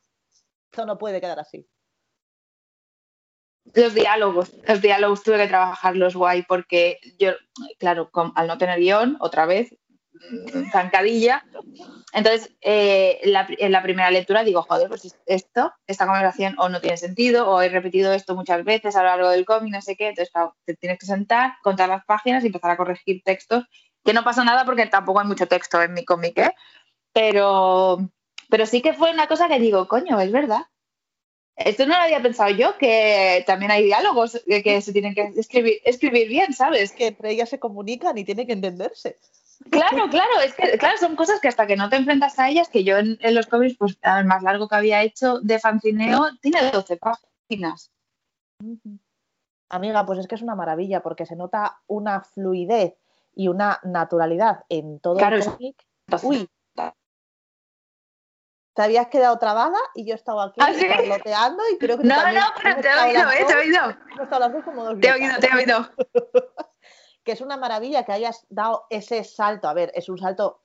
[0.70, 1.68] Esto no puede quedar así.
[3.74, 7.32] Los diálogos, los diálogos tuve que trabajarlos guay porque yo,
[7.78, 9.76] claro, al no tener guion, otra vez,
[10.12, 11.44] mm, zancadilla.
[12.12, 16.96] Entonces, eh, en la primera lectura digo, joder, pues esto, esta conversación o no tiene
[16.96, 20.08] sentido, o he repetido esto muchas veces a lo largo del cómic, no sé qué.
[20.08, 23.64] Entonces, claro, te tienes que sentar, contar las páginas y empezar a corregir textos,
[24.04, 26.54] que no pasa nada porque tampoco hay mucho texto en mi cómic, ¿eh?
[27.12, 27.98] Pero,
[28.48, 30.62] pero sí que fue una cosa que digo, coño, es verdad.
[31.56, 35.80] Esto no lo había pensado yo, que también hay diálogos que, se tienen que escribir,
[35.84, 36.92] escribir bien, ¿sabes?
[36.92, 39.18] Que entre ellas se comunican y tienen que entenderse.
[39.70, 42.68] Claro, claro, es que claro, son cosas que hasta que no te enfrentas a ellas,
[42.68, 46.70] que yo en, los cómics, pues el más largo que había hecho de fancineo, tiene
[46.70, 47.92] 12 páginas.
[49.68, 52.94] Amiga, pues es que es una maravilla porque se nota una fluidez
[53.34, 55.86] y una naturalidad en todo el cómic.
[56.22, 56.48] Uy,
[58.74, 62.80] te habías quedado trabada y yo estaba aquí ¿Ah, y creo que No, no, pero
[62.80, 64.62] te he oído, eh, te he oído.
[64.64, 65.90] como dos te he oído, te he oído.
[67.24, 69.68] que es una maravilla que hayas dado ese salto.
[69.68, 70.60] A ver, es un salto,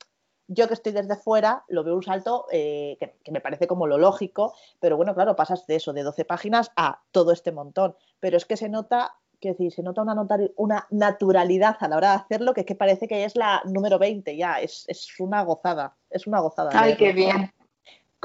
[0.46, 3.98] yo que estoy desde fuera, lo veo un salto eh, que, me parece como lo
[3.98, 7.96] lógico, pero bueno, claro, pasas de eso, de 12 páginas a todo este montón.
[8.20, 12.10] Pero es que se nota, que decir, se nota una, una naturalidad a la hora
[12.10, 15.42] de hacerlo, que es que parece que es la número 20 ya, es, es una
[15.42, 16.70] gozada, es una gozada.
[16.74, 17.52] Ay, qué bien.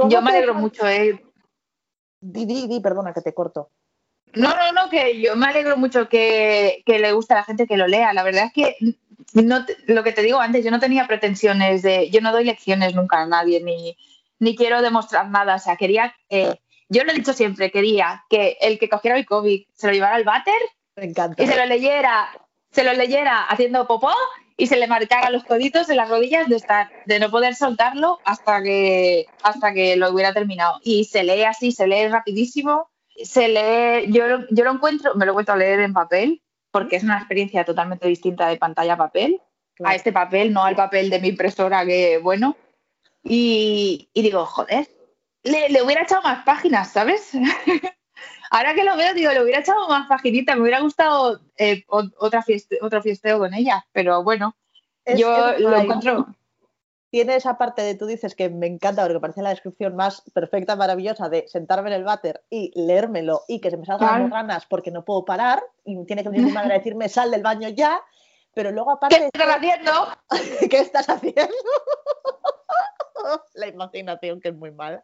[0.09, 1.23] Yo me alegro mucho, eh.
[2.19, 3.69] Di, di, di, perdona que te corto.
[4.33, 7.77] No, no, no, que yo me alegro mucho que, le guste a la gente que
[7.77, 8.13] lo lea.
[8.13, 8.75] La verdad es que
[9.33, 12.95] no lo que te digo antes, yo no tenía pretensiones de, yo no doy lecciones
[12.95, 13.95] nunca a nadie, ni,
[14.39, 15.55] ni quiero demostrar nada.
[15.55, 16.55] O sea, quería, eh,
[16.89, 20.15] yo lo he dicho siempre, quería que el que cogiera el COVID se lo llevara
[20.15, 20.59] al váter
[20.95, 22.29] y se lo leyera,
[22.71, 24.11] se lo leyera haciendo popó
[24.57, 28.19] y se le marcara los coditos en las rodillas de estar, de no poder soltarlo
[28.23, 30.79] hasta que, hasta que lo hubiera terminado.
[30.83, 32.89] Y se lee así, se lee rapidísimo,
[33.23, 36.97] se lee, yo, yo lo encuentro, me lo he vuelto a leer en papel, porque
[36.97, 39.41] es una experiencia totalmente distinta de pantalla a papel,
[39.83, 42.55] a este papel, no al papel de mi impresora, que bueno.
[43.23, 44.87] Y, digo, joder,
[45.43, 47.31] le, le hubiera echado más páginas, ¿sabes?
[48.53, 52.45] ahora que lo veo, digo, le hubiera echado más paginitas, me hubiera gustado eh, otra
[52.81, 54.55] otro fiesteo con ella, pero bueno,
[55.17, 56.27] yo lo encuentro.
[57.09, 60.75] Tiene esa parte de tú dices que me encanta porque parece la descripción más perfecta,
[60.75, 64.65] maravillosa de sentarme en el váter y leérmelo y que se me salgan las ganas
[64.65, 67.69] porque no puedo parar y tiene que venir mi madre a decirme sal del baño
[67.69, 68.01] ya,
[68.53, 69.15] pero luego aparte...
[69.19, 69.91] ¿Qué estás haciendo?
[70.69, 71.53] ¿Qué estás haciendo?
[73.53, 75.03] la imaginación que es muy mala.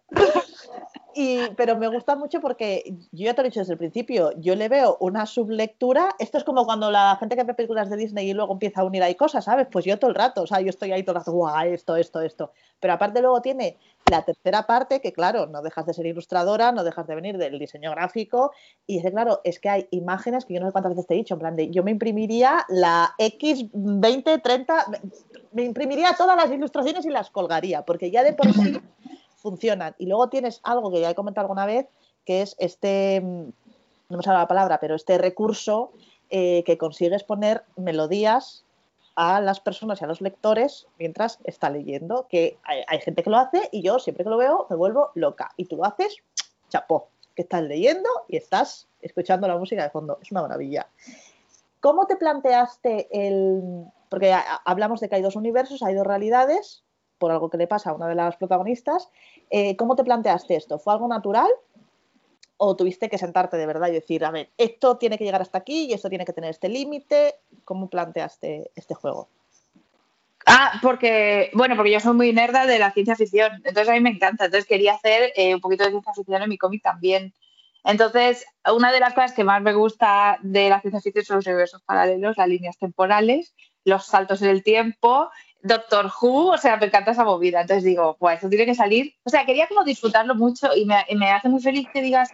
[1.15, 4.31] Y, pero me gusta mucho porque yo ya te lo he dicho desde el principio,
[4.37, 7.97] yo le veo una sublectura, esto es como cuando la gente que ve películas de
[7.97, 9.67] Disney y luego empieza a unir ahí cosas, ¿sabes?
[9.71, 11.95] Pues yo todo el rato, o sea, yo estoy ahí todo el rato, guau, esto,
[11.95, 12.51] esto, esto.
[12.79, 13.77] Pero aparte luego tiene
[14.09, 17.59] la tercera parte, que claro, no dejas de ser ilustradora, no dejas de venir del
[17.59, 18.51] diseño gráfico,
[18.85, 21.17] y es claro, es que hay imágenes que yo no sé cuántas veces te he
[21.17, 24.85] dicho, en plan de, yo me imprimiría la X20, 30,
[25.51, 28.79] me imprimiría todas las ilustraciones y las colgaría, porque ya de por sí
[29.37, 29.95] funcionan.
[29.97, 31.87] Y luego tienes algo que ya he comentado alguna vez,
[32.25, 33.49] que es este, mm,
[34.09, 35.91] no me sale la palabra, pero este recurso
[36.29, 38.63] eh, que consigues poner melodías
[39.15, 43.37] a las personas y a los lectores mientras está leyendo, que hay, gente que lo
[43.37, 45.51] hace y yo siempre que lo veo me vuelvo loca.
[45.57, 46.15] Y tú lo haces,
[46.69, 50.19] chapó, que estás leyendo y estás escuchando la música de fondo.
[50.21, 50.87] Es una maravilla.
[51.81, 53.85] ¿Cómo te planteaste el...?
[54.09, 54.33] Porque
[54.65, 56.83] hablamos de que hay dos universos, hay dos realidades,
[57.19, 59.09] por algo que le pasa a una de las protagonistas.
[59.49, 60.79] Eh, ¿Cómo te planteaste esto?
[60.79, 61.49] ¿Fue algo natural?
[62.57, 65.59] ¿O tuviste que sentarte de verdad y decir, a ver, esto tiene que llegar hasta
[65.59, 67.35] aquí y esto tiene que tener este límite?
[67.63, 69.27] ¿Cómo planteaste este juego?
[70.45, 73.99] Ah, porque, bueno, porque yo soy muy nerda de la ciencia ficción, entonces a mí
[73.99, 77.33] me encanta, entonces quería hacer eh, un poquito de ciencia ficción en mi cómic también.
[77.83, 81.47] Entonces, una de las cosas que más me gusta de la ciencia ficción son los
[81.47, 83.53] universos paralelos, las líneas temporales,
[83.85, 85.29] los saltos en el tiempo
[85.61, 87.61] Doctor Who, o sea, me encanta esa movida.
[87.61, 89.15] Entonces digo, pues eso tiene que salir.
[89.23, 92.29] O sea, quería como disfrutarlo mucho y me, hace muy feliz que digas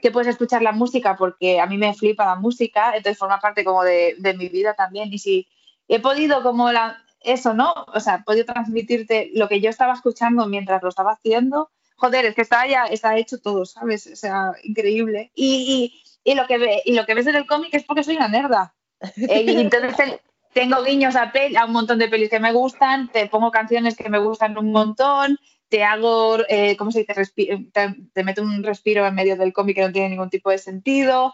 [0.00, 3.64] que puedes escuchar la música porque a mí me flipa la música, entonces forma parte
[3.64, 5.12] como de, mi vida también.
[5.12, 5.46] Y si
[5.88, 7.74] he podido como la, eso, ¿no?
[7.94, 11.70] O sea, he podido transmitirte lo que yo estaba escuchando mientras lo estaba haciendo.
[11.96, 14.06] Joder, es que está ya, está hecho todo, ¿sabes?
[14.06, 15.30] O sea, increíble.
[15.34, 18.28] Y, lo, que ve, y lo que ves en el cómic es porque soy una
[18.28, 18.74] nerda.
[19.16, 20.20] Eh, y entonces
[20.52, 24.08] tengo guiños a, a un montón de pelis que me gustan, te pongo canciones que
[24.08, 27.64] me gustan un montón, te hago, eh, ¿cómo se dice?
[28.12, 31.32] te, meto un respiro en medio del cómic que no tiene ningún tipo de sentido,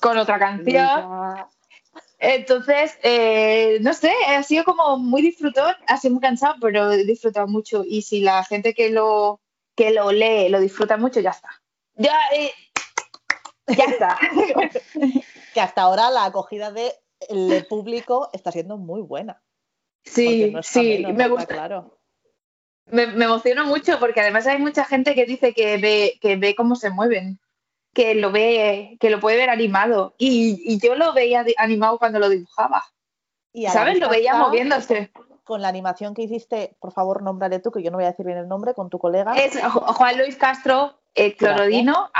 [0.00, 1.44] con otra canción.
[2.20, 7.04] Entonces, eh, no sé, ha sido como muy disfrutón, ha sido muy cansado, pero he
[7.04, 7.82] disfrutado mucho.
[7.84, 9.40] Y si la gente que lo,
[9.74, 11.50] que lo lee lo disfruta mucho, ya está.
[11.96, 12.52] Ya, eh,
[13.66, 14.18] ya está.
[15.54, 16.94] que hasta ahora la acogida de
[17.28, 19.42] el público está siendo muy buena.
[20.04, 21.54] Sí, sí, me gusta.
[21.54, 21.98] Claro.
[22.86, 26.76] Me, emociona mucho porque además hay mucha gente que dice que ve, que ve cómo
[26.76, 27.40] se mueven,
[27.94, 30.14] que lo ve, que lo puede ver animado.
[30.18, 32.84] Y, yo lo veía animado cuando lo dibujaba.
[33.52, 33.98] Y ¿Sabes?
[33.98, 35.10] Lo veía moviéndose.
[35.44, 38.24] Con la animación que hiciste, por favor, nómbrale tú, que yo no voy a decir
[38.24, 39.34] bien el nombre, con tu colega.
[39.34, 42.10] Es Juan Luis Castro eh, Clorodino,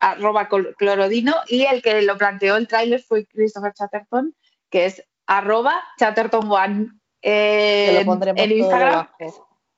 [0.00, 4.34] arroba Clorodino, y el que lo planteó el tráiler fue Christopher Chatterton,
[4.72, 6.88] que es arroba Chatterton One
[7.20, 9.06] en, Instagram.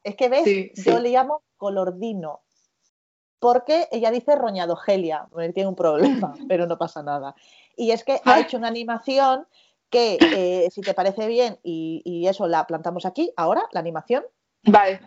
[0.02, 2.42] Es que ves, yo le llamo colordino,
[3.38, 7.34] porque ella dice roñado Gelia, tiene un problema, pero no pasa nada.
[7.76, 9.46] Y es que ha hecho una animación
[9.90, 14.24] que, eh, si te parece bien, y, y eso la plantamos aquí, ahora, la animación.
[14.62, 15.00] Vale.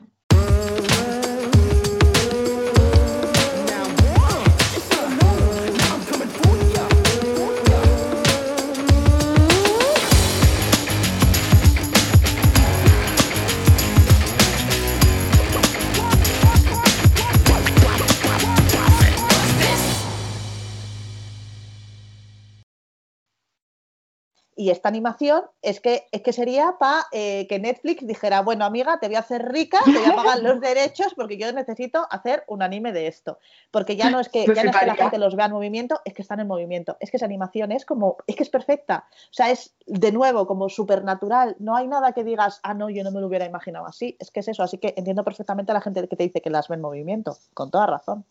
[24.59, 28.99] Y esta animación es que, es que sería para eh, que Netflix dijera, bueno, amiga,
[28.99, 32.43] te voy a hacer rica, te voy a pagar los derechos porque yo necesito hacer
[32.47, 33.37] un anime de esto.
[33.69, 36.01] Porque ya no es que, ya no es que la gente los vea en movimiento,
[36.05, 36.97] es que están en movimiento.
[36.99, 39.05] Es que esa animación es como, es que es perfecta.
[39.29, 41.55] O sea, es de nuevo como supernatural.
[41.59, 44.17] No hay nada que digas, ah, no, yo no me lo hubiera imaginado así.
[44.19, 44.63] Es que es eso.
[44.63, 47.37] Así que entiendo perfectamente a la gente que te dice que las ve en movimiento.
[47.53, 48.25] Con toda razón.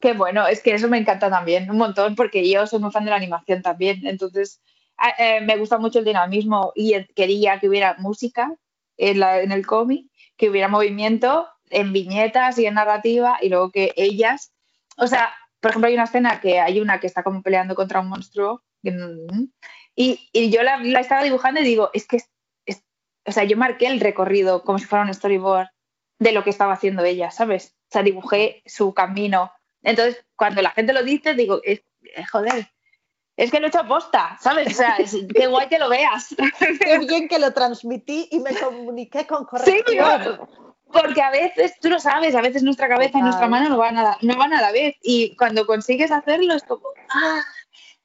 [0.00, 3.04] Qué bueno, es que eso me encanta también, un montón, porque yo soy muy fan
[3.04, 4.06] de la animación también.
[4.06, 4.60] Entonces,
[5.18, 8.54] eh, me gusta mucho el dinamismo y quería que hubiera música
[8.96, 14.52] en, el cómic, que hubiera movimiento en viñetas y en narrativa y luego que ellas,
[14.96, 18.00] o sea, por ejemplo, hay una escena que hay una que está como peleando contra
[18.00, 18.62] un monstruo
[19.96, 22.20] y, yo la, la, estaba dibujando y digo, es que,
[22.66, 22.84] es,
[23.26, 25.68] o sea, yo marqué el recorrido como si fuera un storyboard
[26.18, 27.76] de lo que estaba haciendo ella, ¿sabes?
[27.88, 29.52] O sea, dibujé su camino.
[29.82, 31.82] Entonces, cuando la gente lo dice, digo, es,
[32.30, 32.68] joder,
[33.36, 34.68] es que lo he hecho posta, ¿sabes?
[34.68, 34.96] O sea,
[35.34, 36.34] qué guay que lo veas.
[36.80, 39.82] Qué bien que lo transmití y me comuniqué con corrección.
[39.86, 39.96] Sí,
[40.92, 43.98] porque a veces, tú lo sabes, a veces nuestra cabeza y nuestra mano no van,
[43.98, 44.94] a, no van a la vez.
[45.02, 47.40] Y cuando consigues hacerlo es como, ah,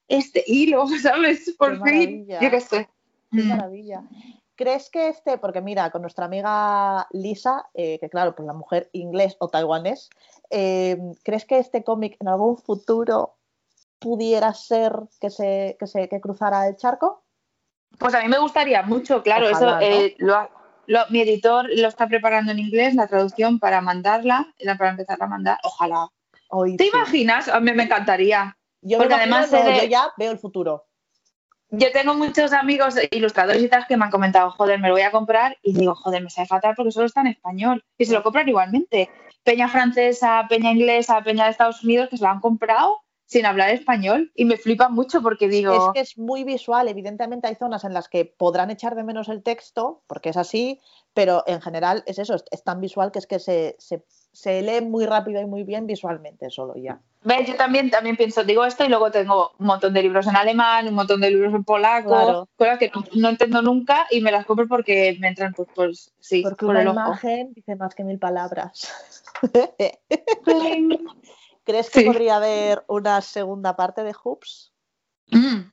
[0.07, 1.55] este hilo, ¿sabes?
[1.57, 2.89] Por fin, yo qué sé.
[3.31, 3.47] Qué mm.
[3.47, 4.01] maravilla.
[4.59, 8.89] ¿crees que este, porque mira, con nuestra amiga Lisa, eh, que claro, pues la mujer
[8.91, 10.09] inglés o taiwanés,
[10.49, 13.37] eh, ¿crees que este cómic en algún futuro
[13.99, 17.23] pudiera ser que se, que se que cruzara el charco?
[17.97, 20.15] Pues a mí me gustaría mucho, claro, eso eh,
[21.09, 25.57] mi editor lo está preparando en inglés, la traducción para mandarla, para empezar a mandar,
[25.63, 26.09] ojalá.
[26.77, 27.47] ¿Te imaginas?
[27.47, 28.57] A mí me encantaría.
[28.81, 30.85] Yo porque además yo ya veo el futuro.
[31.71, 35.03] Yo tengo muchos amigos ilustradores y tal que me han comentado, joder, me lo voy
[35.03, 38.13] a comprar y digo, joder, me sale fatal porque solo está en español y se
[38.13, 39.11] lo compran igualmente.
[39.43, 43.69] Peña francesa, peña inglesa, peña de Estados Unidos que se lo han comprado sin hablar
[43.69, 45.71] español y me flipa mucho porque digo...
[45.71, 49.29] Es que es muy visual, evidentemente hay zonas en las que podrán echar de menos
[49.29, 50.79] el texto, porque es así,
[51.13, 55.05] pero en general es eso, es, tan visual que es que se, se, lee muy
[55.05, 57.01] rápido y muy bien visualmente solo ya.
[57.45, 60.87] Yo también, también pienso, digo esto y luego tengo un montón de libros en alemán,
[60.87, 64.67] un montón de libros en polaco, cosas que no, entiendo nunca y me las compro
[64.67, 68.91] porque me entran pues, pues sí, porque una imagen dice más que mil palabras.
[71.69, 74.73] ¿Crees que podría haber una segunda parte de Hoops?
[75.27, 75.69] Mm.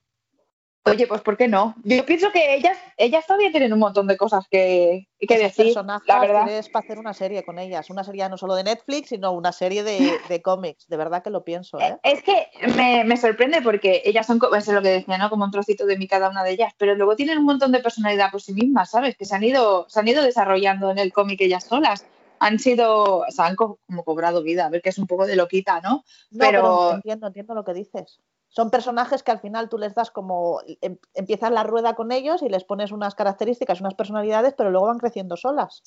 [0.85, 1.75] Oye, pues ¿por qué no?
[1.85, 5.75] Yo pienso que ellas, ellas todavía tienen un montón de cosas que, que decir.
[6.07, 9.09] La verdad es para hacer una serie con ellas, una serie no solo de Netflix,
[9.09, 10.87] sino una serie de, de cómics.
[10.87, 11.81] De verdad que lo pienso.
[11.81, 11.97] ¿eh?
[12.03, 15.31] Es que me, me, sorprende porque ellas son, es lo que decía, ¿no?
[15.31, 17.81] Como un trocito de mí cada una de ellas, pero luego tienen un montón de
[17.81, 19.17] personalidad por sí mismas, ¿sabes?
[19.17, 22.05] Que se han ido, se han ido desarrollando en el cómic ellas solas
[22.41, 25.37] han sido, o sea, han como cobrado vida, a ver que es un poco de
[25.37, 26.05] loquita, ¿no?
[26.39, 26.95] pero...
[26.95, 28.21] entiendo, entiendo lo que dices.
[28.49, 32.43] Son personajes que al final tú les das como, em, empiezas la rueda con ellos
[32.43, 35.83] y les pones unas características, unas personalidades, pero luego van creciendo solas.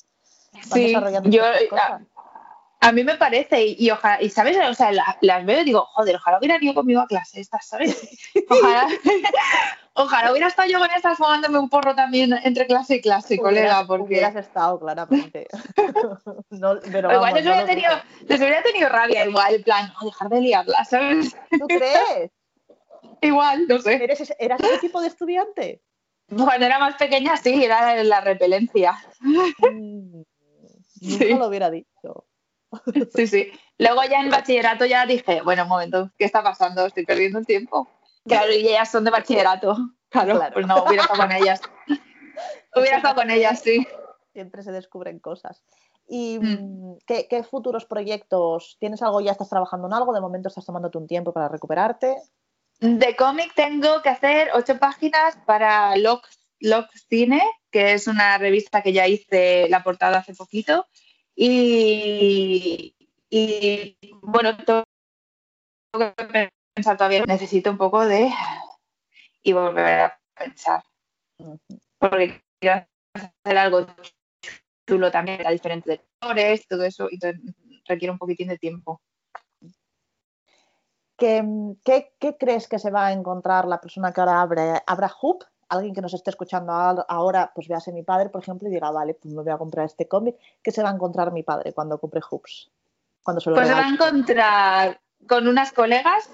[0.72, 1.42] sí, yo,
[2.82, 6.16] a mí me parece, y, ojalá, y sabes, o sea, las veo y digo, joder,
[6.16, 8.08] ojalá hubiera ido conmigo a clase estas, ¿sabes?
[8.50, 8.88] Ojalá,
[9.94, 13.84] ojalá hubiera estado yo con estas fumándome un porro también entre clase y clase, colega,
[13.86, 14.04] porque.
[14.04, 15.46] Hubieras estado, claramente.
[16.92, 17.92] pero igual les, hubiera tenido,
[18.26, 21.36] les, hubiera tenido, rabia, igual, en plan, oh, dejar de liarla, ¿sabes?
[21.50, 22.30] ¿Tú crees?
[23.22, 24.02] igual, no sé.
[24.02, 25.82] ¿Eres, ¿Eras ese tipo de estudiante?
[26.28, 28.94] Cuando era más pequeña, sí, era la repelencia.
[29.20, 30.22] Mm,
[31.00, 32.26] nunca lo hubiera dicho.
[33.14, 33.52] Sí, sí.
[33.78, 36.86] Luego ya en bachillerato ya dije, bueno, un momento, ¿qué está pasando?
[36.86, 37.88] Estoy perdiendo el tiempo.
[38.26, 39.76] Claro, y ellas son de bachillerato.
[40.10, 41.60] Claro, pues no, hubiera estado con ellas.
[42.74, 43.86] hubiera estado con ellas, sí.
[44.32, 45.62] Siempre se descubren cosas.
[46.08, 46.98] ¿Y mm.
[47.06, 48.76] ¿qué, futuros proyectos?
[48.80, 50.12] ¿Tienes algo, ya estás trabajando en algo?
[50.12, 52.16] ¿De momento estás tomándote un tiempo para recuperarte?
[52.80, 56.26] De cómic tengo que hacer ocho páginas para Lock,
[57.08, 60.86] Cine, que es una revista que ya hice la portada hace poquito.
[61.36, 62.96] Y,
[64.22, 64.84] bueno, tengo
[65.92, 68.30] que pensar todavía, necesito un poco de
[69.42, 70.82] y volver a pensar.
[71.98, 73.86] Porque quiero hacer algo
[74.86, 77.18] chulo también, a diferentes lectores, todo eso, y
[77.86, 79.00] requiere un poquitín de tiempo.
[81.16, 81.44] ¿Qué,
[81.84, 85.94] ¿Qué, crees que se va a encontrar la persona que ahora abre, abra Hoop alguien
[85.94, 89.32] que nos esté escuchando ahora, pues vease mi padre, por ejemplo, y diga, vale, pues
[89.32, 92.20] me voy a comprar este cómic, ¿qué se va a encontrar mi padre cuando compre
[92.28, 92.70] Hoops?
[93.22, 96.30] Cuando se pues se va a encontrar con unas colegas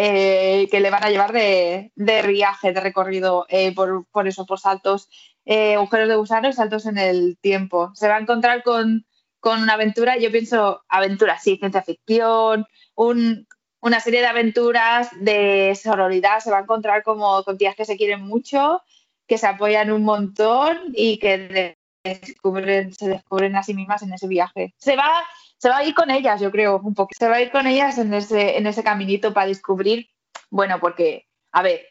[0.00, 4.60] eh, que le van a llevar de, viaje, de recorrido, eh, por, por, eso, por
[4.60, 5.08] saltos,
[5.44, 7.90] eh, agujeros de gusano y saltos en el tiempo.
[7.94, 9.04] Se va a encontrar con,
[9.40, 13.48] con una aventura, yo pienso aventura, sí, ciencia ficción, un,
[13.80, 16.38] una serie de aventuras de sororidad.
[16.38, 18.82] Se va a encontrar como con tías que se quieren mucho,
[19.26, 24.28] que se apoyan un montón y que descubren, se descubren a sí mismas en ese
[24.28, 24.74] viaje.
[24.78, 25.24] Se va,
[25.58, 27.10] se va a ir con ellas, yo creo, un poco.
[27.18, 30.08] Se va a ir con ellas en ese, en ese caminito para descubrir,
[30.50, 31.86] bueno, porque, a ver,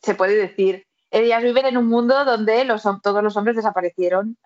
[0.00, 4.36] se puede decir, ellas viven en un mundo donde los, todos los hombres desaparecieron,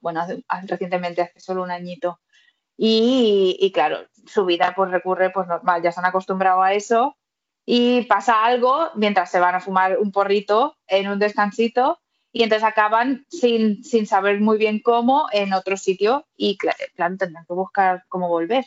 [0.00, 0.24] bueno,
[0.68, 2.20] recientemente, hace solo un añito.
[2.76, 7.16] Y, claro, su vida pues recurre pues normal, ya se han acostumbrado a eso
[7.66, 12.00] y pasa algo mientras se van a fumar un porrito en un descansito
[12.34, 17.16] y entonces acaban sin, sin saber muy bien cómo en otro sitio y claro, plan
[17.16, 18.64] tendrán que buscar cómo volver.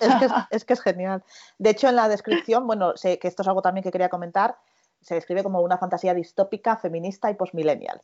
[0.00, 1.22] Es que es, que es, genial.
[1.58, 4.58] De hecho, en la descripción, bueno, sé que esto es algo también que quería comentar,
[5.00, 8.00] se describe como una fantasía distópica, feminista y postmillennial.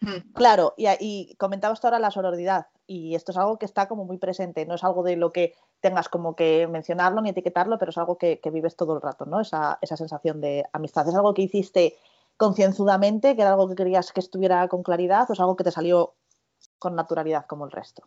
[0.00, 0.32] Mm.
[0.34, 4.18] Claro, y, y comentabas ahora la sororidad, y esto es algo que está como muy
[4.18, 7.98] presente, no es algo de lo que tengas como que mencionarlo ni etiquetarlo, pero es
[7.98, 9.40] algo que, vives todo el rato, ¿no?
[9.40, 11.08] Esa, esa, sensación de amistad.
[11.08, 11.96] ¿Es algo que hiciste
[12.36, 15.70] concienzudamente, que era algo que querías que estuviera con claridad, o es algo que te
[15.70, 16.14] salió
[16.78, 18.02] con naturalidad como el resto?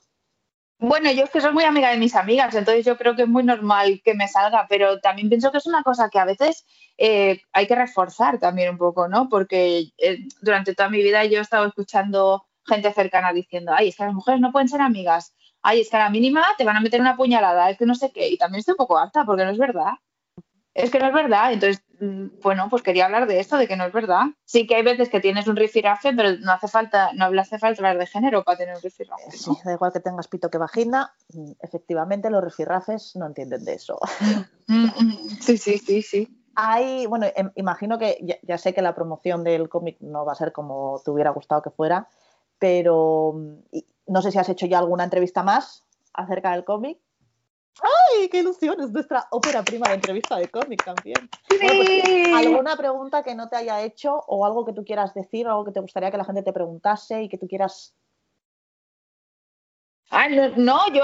[0.86, 3.28] Bueno, yo es que soy muy amiga de mis amigas, entonces yo creo que es
[3.30, 6.66] muy normal que me salga, pero también pienso que es una cosa que a veces
[6.98, 9.30] eh, hay que reforzar también un poco, ¿no?
[9.30, 13.96] Porque eh, durante toda mi vida yo he estado escuchando gente cercana diciendo, ay, es
[13.96, 16.76] que las mujeres no pueden ser amigas, ay, es que a la mínima te van
[16.76, 19.24] a meter una puñalada, es que no sé qué, y también estoy un poco harta
[19.24, 19.94] porque no es verdad.
[20.74, 23.76] Es que no es verdad, entonces, mm, bueno, pues quería hablar de esto, de que
[23.76, 24.24] no es verdad.
[24.44, 27.82] Sí que hay veces que tienes un rifirafe, pero no hace falta, no hace falta
[27.82, 29.32] hablar de género para tener un rifirafe.
[29.32, 33.74] Sí, da igual que tengas pito que vagina, mm, efectivamente los rifirrafes no entienden de
[33.74, 34.00] eso.
[34.68, 34.88] Mm,
[35.42, 36.40] sí, sí, sí, sí.
[36.56, 40.32] Hay, bueno, em, imagino que ya, ya, sé que la promoción del cómic no va
[40.32, 42.08] a ser como te hubiera gustado que fuera,
[42.60, 43.36] pero
[44.08, 47.00] no sé si has hecho ya alguna entrevista más acerca del cómic.
[47.82, 48.80] ¡Ay, qué ilusión!
[48.82, 51.30] Es nuestra ópera prima de entrevista de cómic también.
[51.50, 51.58] Sí.
[51.60, 55.66] Pues, ¿Alguna pregunta que no te haya hecho o algo que tú quieras decir, algo
[55.66, 57.96] que te gustaría que la gente te preguntase y que tú quieras...
[60.10, 61.04] Ah, no, no, yo,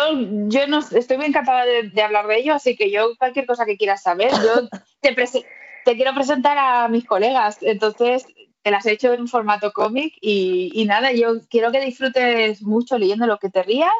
[0.49, 3.65] yo no, estoy muy encantada de, de, hablar de ello, así que yo cualquier cosa
[3.65, 4.67] que quieras saber, yo
[5.01, 8.27] te, te quiero presentar a mis colegas, entonces
[8.61, 12.61] te las he hecho en un formato cómic y, y nada, yo quiero que disfrutes
[12.61, 13.93] mucho leyendo lo que te rías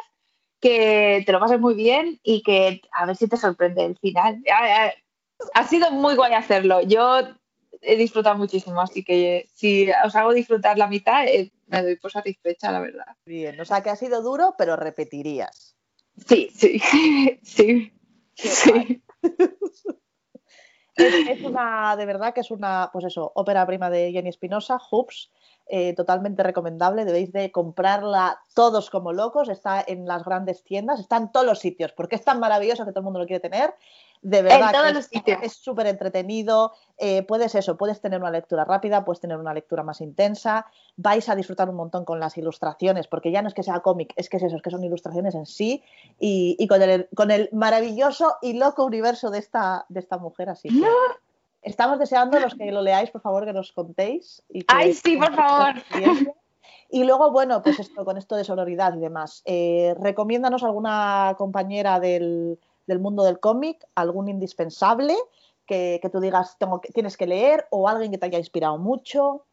[0.60, 4.42] que te lo pases muy bien y que a ver si te sorprende el final.
[4.52, 4.92] Ha,
[5.54, 6.82] ha, sido muy guay hacerlo.
[6.82, 7.20] Yo
[7.80, 12.10] he disfrutado muchísimo, así que si os hago disfrutar la mitad, eh, me doy por
[12.10, 13.06] satisfecha, la verdad.
[13.24, 15.76] Bien, o sea que ha sido duro, pero repetirías.
[16.26, 16.80] Sí, sí,
[17.42, 17.92] sí.
[18.34, 19.02] sí.
[21.00, 25.30] es, una, de verdad que es una, pues eso, ópera prima de Jenny Espinosa, Hoops,
[25.66, 31.16] eh, totalmente recomendable, debéis de comprarla todos como locos, está en las grandes tiendas, está
[31.16, 33.74] en todos los sitios, porque es tan maravilloso que todo el mundo lo quiere tener.
[34.22, 34.96] De verdad,
[35.42, 36.72] es súper entretenido.
[36.98, 40.66] Eh, puedes eso, puedes tener una lectura rápida, puedes tener una lectura más intensa.
[40.96, 44.12] Vais a disfrutar un montón con las ilustraciones, porque ya no es que sea cómic,
[44.16, 45.82] es que es eso, es que son ilustraciones en sí.
[46.18, 50.50] Y, y con, el, con, el, maravilloso y loco universo de esta, de esta mujer.
[50.50, 50.86] Así que
[51.62, 54.42] estamos deseando los que lo leáis, por favor, que nos contéis.
[54.50, 55.74] Y que ¡Ay, sí, por favor!
[56.92, 62.00] Y luego, bueno, pues esto, con esto de sororidad y demás, eh, recomiéndanos alguna compañera
[62.00, 65.16] del, del mundo del cómic, algún indispensable
[65.66, 69.46] que, que tú digas tengo, tienes que leer o alguien que te haya inspirado mucho.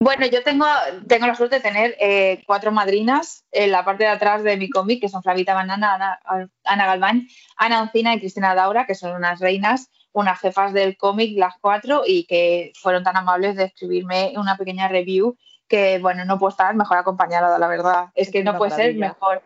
[0.00, 0.66] Bueno, yo tengo,
[1.08, 4.68] tengo la suerte de tener eh, cuatro madrinas en la parte de atrás de mi
[4.68, 7.26] cómic, que son Flavita Banana, Ana, Ana Galván,
[7.56, 12.02] Ana Oncina y Cristina Daura, que son unas reinas unas jefas del cómic, las cuatro,
[12.06, 16.74] y que fueron tan amables de escribirme una pequeña review que, bueno, no puedo estar
[16.76, 18.06] mejor acompañada, la verdad.
[18.14, 19.42] Es que no puede ser mejor.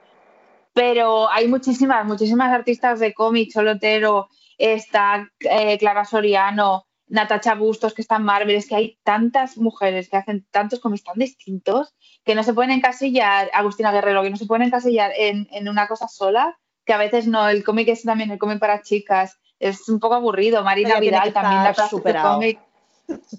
[0.78, 8.02] Pero hay muchísimas, muchísimas artistas de cómic, Solotero, está eh, Clara Soriano, Natacha Bustos, que
[8.02, 12.36] está en Marvel, es que hay tantas mujeres que hacen tantos cómics tan distintos que
[12.36, 16.06] no se pueden encasillar, Agustina Guerrero, que no se pueden encasillar en, en una cosa
[16.06, 19.98] sola, que a veces no, el cómic es también el cómic para chicas, es un
[19.98, 20.62] poco aburrido.
[20.62, 22.60] Marina Vidal también la de cómic.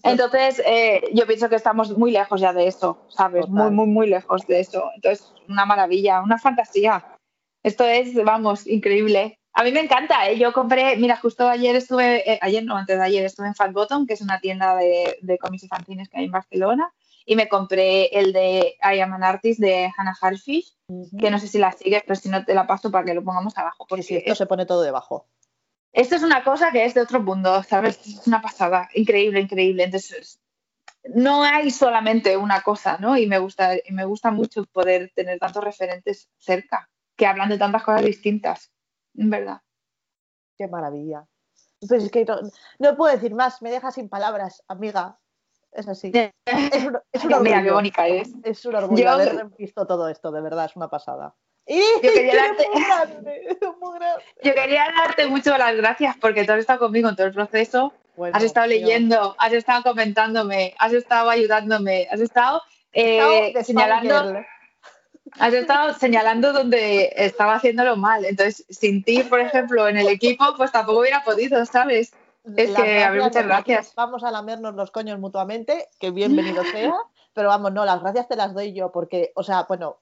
[0.03, 3.45] Entonces, eh, yo pienso que estamos muy lejos ya de eso, ¿sabes?
[3.45, 3.71] Total.
[3.71, 4.89] Muy, muy, muy lejos de eso.
[4.95, 7.05] Entonces, una maravilla, una fantasía.
[7.63, 9.39] Esto es, vamos, increíble.
[9.53, 10.37] A mí me encanta, ¿eh?
[10.37, 13.73] Yo compré, mira, justo ayer estuve, eh, ayer no, antes de ayer estuve en Fat
[13.73, 16.93] Bottom, que es una tienda de, de cómics infantiles que hay en Barcelona,
[17.25, 21.19] y me compré el de I Am an Artist de Hannah Harfish, uh -huh.
[21.19, 23.23] que no sé si la sigues, pero si no te la paso para que lo
[23.23, 23.85] pongamos abajo.
[23.87, 24.37] Porque sí, sí, esto es...
[24.37, 25.27] se pone todo debajo.
[25.91, 27.99] Esto es una cosa que es de otro mundo, ¿sabes?
[28.05, 29.83] Es una pasada, increíble, increíble.
[29.83, 30.39] Entonces,
[31.15, 33.17] no hay solamente una cosa, ¿no?
[33.17, 36.89] Y me gusta, y me gusta mucho poder tener tantos referentes cerca
[37.19, 38.71] que hablan de tantas cosas distintas,
[39.15, 39.61] en verdad.
[40.57, 41.25] Qué maravilla.
[41.87, 42.39] Pues es que no,
[42.79, 45.19] no, puedo decir más, me deja sin palabras, amiga.
[45.71, 46.11] Es así.
[46.13, 47.43] Es un, es un.
[47.43, 48.31] Mira qué bonita es.
[48.43, 49.09] Es un orgullo Yo...
[49.11, 51.35] haber visto todo esto, de verdad, es una pasada.
[51.67, 52.65] Y yo quería, darte...
[54.41, 57.93] yo quería darte mucho las gracias porque tú has estado conmigo en todo el proceso.
[58.15, 64.41] Bueno, has estado leyendo, has estado comentándome, has estado ayudándome, has estado, eh, señalando.
[65.37, 68.25] Has estado señalando donde estaba haciéndolo mal.
[68.25, 72.13] Entonces, sin ti, por ejemplo, en el equipo, pues tampoco hubiera podido, ¿sabes?
[72.55, 73.93] Es que, a ver, muchas gracias.
[73.95, 76.93] Vamos a lamernos los coños mutuamente, que bienvenido sea.
[77.39, 79.99] Pero vamos, no, las gracias te las doy yo, porque, o sea, bueno,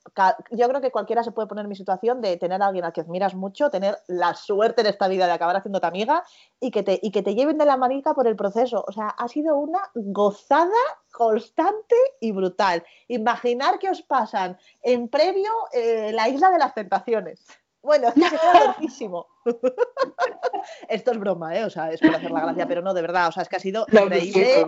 [0.50, 2.92] yo creo que cualquiera se puede poner en mi situación de tener a alguien al
[2.92, 6.24] que admiras mucho, tener la suerte en esta vida de acabar haciendo tu amiga
[6.60, 8.84] y que te, y que te lleven de la manica por el proceso.
[8.88, 10.72] O sea, ha sido una gozada
[11.12, 12.84] constante y brutal.
[13.08, 17.46] Imaginar que os pasan en previo eh, la isla de las tentaciones.
[17.88, 19.28] Bueno, se loquísimo.
[20.90, 21.64] Esto es broma, ¿eh?
[21.64, 23.30] O sea, es por hacer la gracia, pero no, de verdad.
[23.30, 24.66] O sea, es que ha sido increíble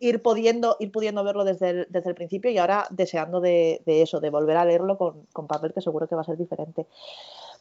[0.00, 4.20] ir, pudiendo, ir pudiendo verlo desde el, desde el principio y ahora deseando de, eso,
[4.20, 6.86] de volver a leerlo con, con, papel, que seguro que va a ser diferente.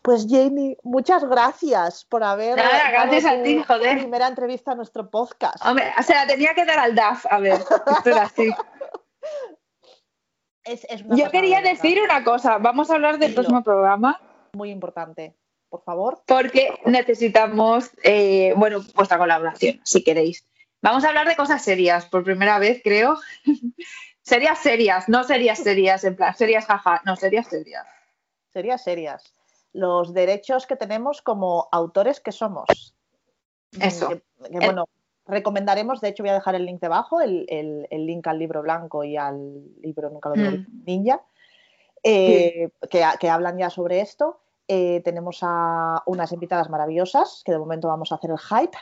[0.02, 4.00] Pues Jamie, muchas gracias por haber Nada, gracias a ti, joder.
[4.00, 5.64] primera entrevista a nuestro podcast.
[5.66, 8.50] Hombre, o sea, tenía que dar al DAF, a ver, esto era así.
[11.16, 14.20] Yo quería decir una cosa, vamos a hablar del próximo programa.
[14.54, 15.36] Muy importante,
[15.70, 16.22] por favor.
[16.26, 20.48] Porque necesitamos, eh, bueno, vuestra colaboración, si queréis.
[20.82, 23.18] Vamos a hablar de cosas serias, por primera vez, creo.
[24.22, 27.86] serias serias, no serias serias, en plan, serias jaja, no, serias serias.
[28.52, 29.34] Serias serias
[29.74, 32.96] los derechos que tenemos como autores que somos.
[33.80, 34.22] Eso.
[34.52, 34.86] bueno,
[35.26, 37.46] recomendaremos, de hecho voy a dejar el link debajo, el,
[37.90, 40.84] link al libro blanco y al libro Nunca lo digo mm.
[40.86, 41.22] Ninja,
[42.04, 44.40] eh, que, hablan ya sobre esto.
[44.68, 48.78] Eh, tenemos a unas invitadas maravillosas, que de momento vamos a hacer el hype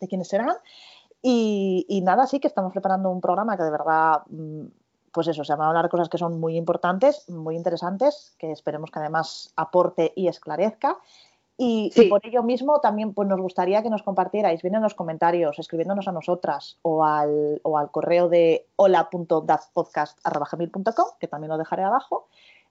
[0.00, 0.56] de quiénes serán.
[1.20, 4.66] Y, y, nada, sí que estamos preparando un programa que de verdad mm,
[5.12, 8.90] pues eso, se van a hablar cosas que son muy importantes, muy interesantes, que esperemos
[8.90, 10.98] que además aporte y esclarezca.
[11.60, 15.58] Y, por ello mismo también pues, nos gustaría que nos compartierais bien en los comentarios,
[15.58, 22.28] escribiéndonos a nosotras o al, o al correo de hola.datpodcast.com, que también lo dejaré abajo,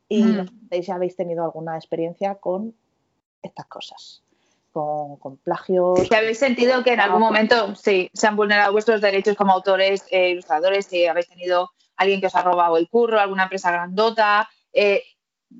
[0.07, 0.38] y mm.
[0.38, 2.73] nos contéis si habéis tenido alguna experiencia con
[3.43, 4.23] estas cosas.
[4.71, 6.07] Con, con, plagios.
[6.07, 10.05] Si habéis sentido que en algún momento sí, se han vulnerado vuestros derechos como autores,
[10.11, 14.47] e ilustradores, si habéis tenido alguien que os ha robado el curro, alguna empresa grandota,
[14.71, 15.03] eh,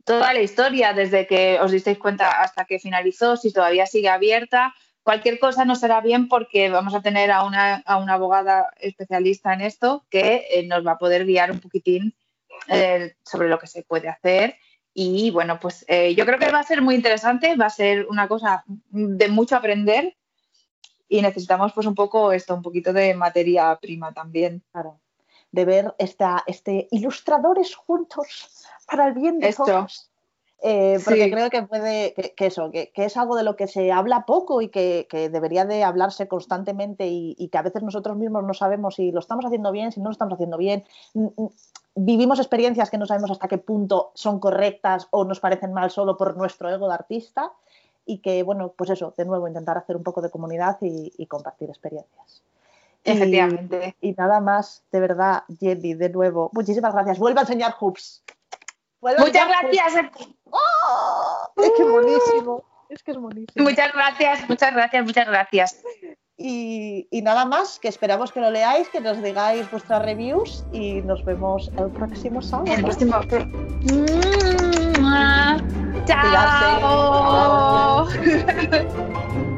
[0.04, 4.74] toda la historia desde que os disteis cuenta hasta que finalizó, si todavía sigue abierta.
[5.04, 10.06] Cualquier cosa no será bien porque vamos a tener a una, abogada especialista en esto
[10.10, 12.14] que eh, nos va a poder guiar un poquitín
[12.68, 14.58] eh, sobre lo que se puede hacer.
[14.94, 15.86] Y bueno, pues
[16.16, 19.56] yo creo que va a ser muy interesante, va a ser una cosa de mucho
[19.56, 20.18] aprender
[21.08, 24.64] y necesitamos pues un poco esto, un poquito de materia prima también.
[24.72, 25.00] Claro
[25.52, 30.10] de ver esta, este ilustradores juntos para el bien de todos.
[30.64, 34.26] Eh, porque creo que puede, que, eso, que, es algo de lo que se habla
[34.26, 38.96] poco y que, debería de hablarse constantemente y, que a veces nosotros mismos no sabemos
[38.96, 40.84] si lo estamos haciendo bien, si no lo estamos haciendo bien.
[41.94, 46.18] Vivimos experiencias que no sabemos hasta qué punto son correctas o nos parecen mal solo
[46.18, 47.52] por nuestro ego de artista
[48.06, 51.70] y que, bueno, pues eso, de nuevo, intentar hacer un poco de comunidad y compartir
[51.70, 52.42] experiencias.
[53.08, 53.96] Efectivamente.
[54.02, 57.20] Y, nada más, de verdad, Jenny, de nuevo, muchísimas gracias.
[57.20, 58.24] Vuelve a enseñar hoops.
[59.02, 59.94] Muchas gracias.
[60.50, 61.52] ¡Oh!
[61.58, 62.64] Es que es buenísimo.
[62.90, 63.70] Es que es buenísimo.
[63.70, 65.84] Muchas gracias, muchas gracias, muchas gracias.
[66.38, 71.26] Y, nada más, que esperamos que lo leáis, que nos digáis vuestras reviews y nos
[71.26, 72.72] vemos el próximo sábado.
[72.72, 73.20] El próximo.
[76.06, 78.08] Chao.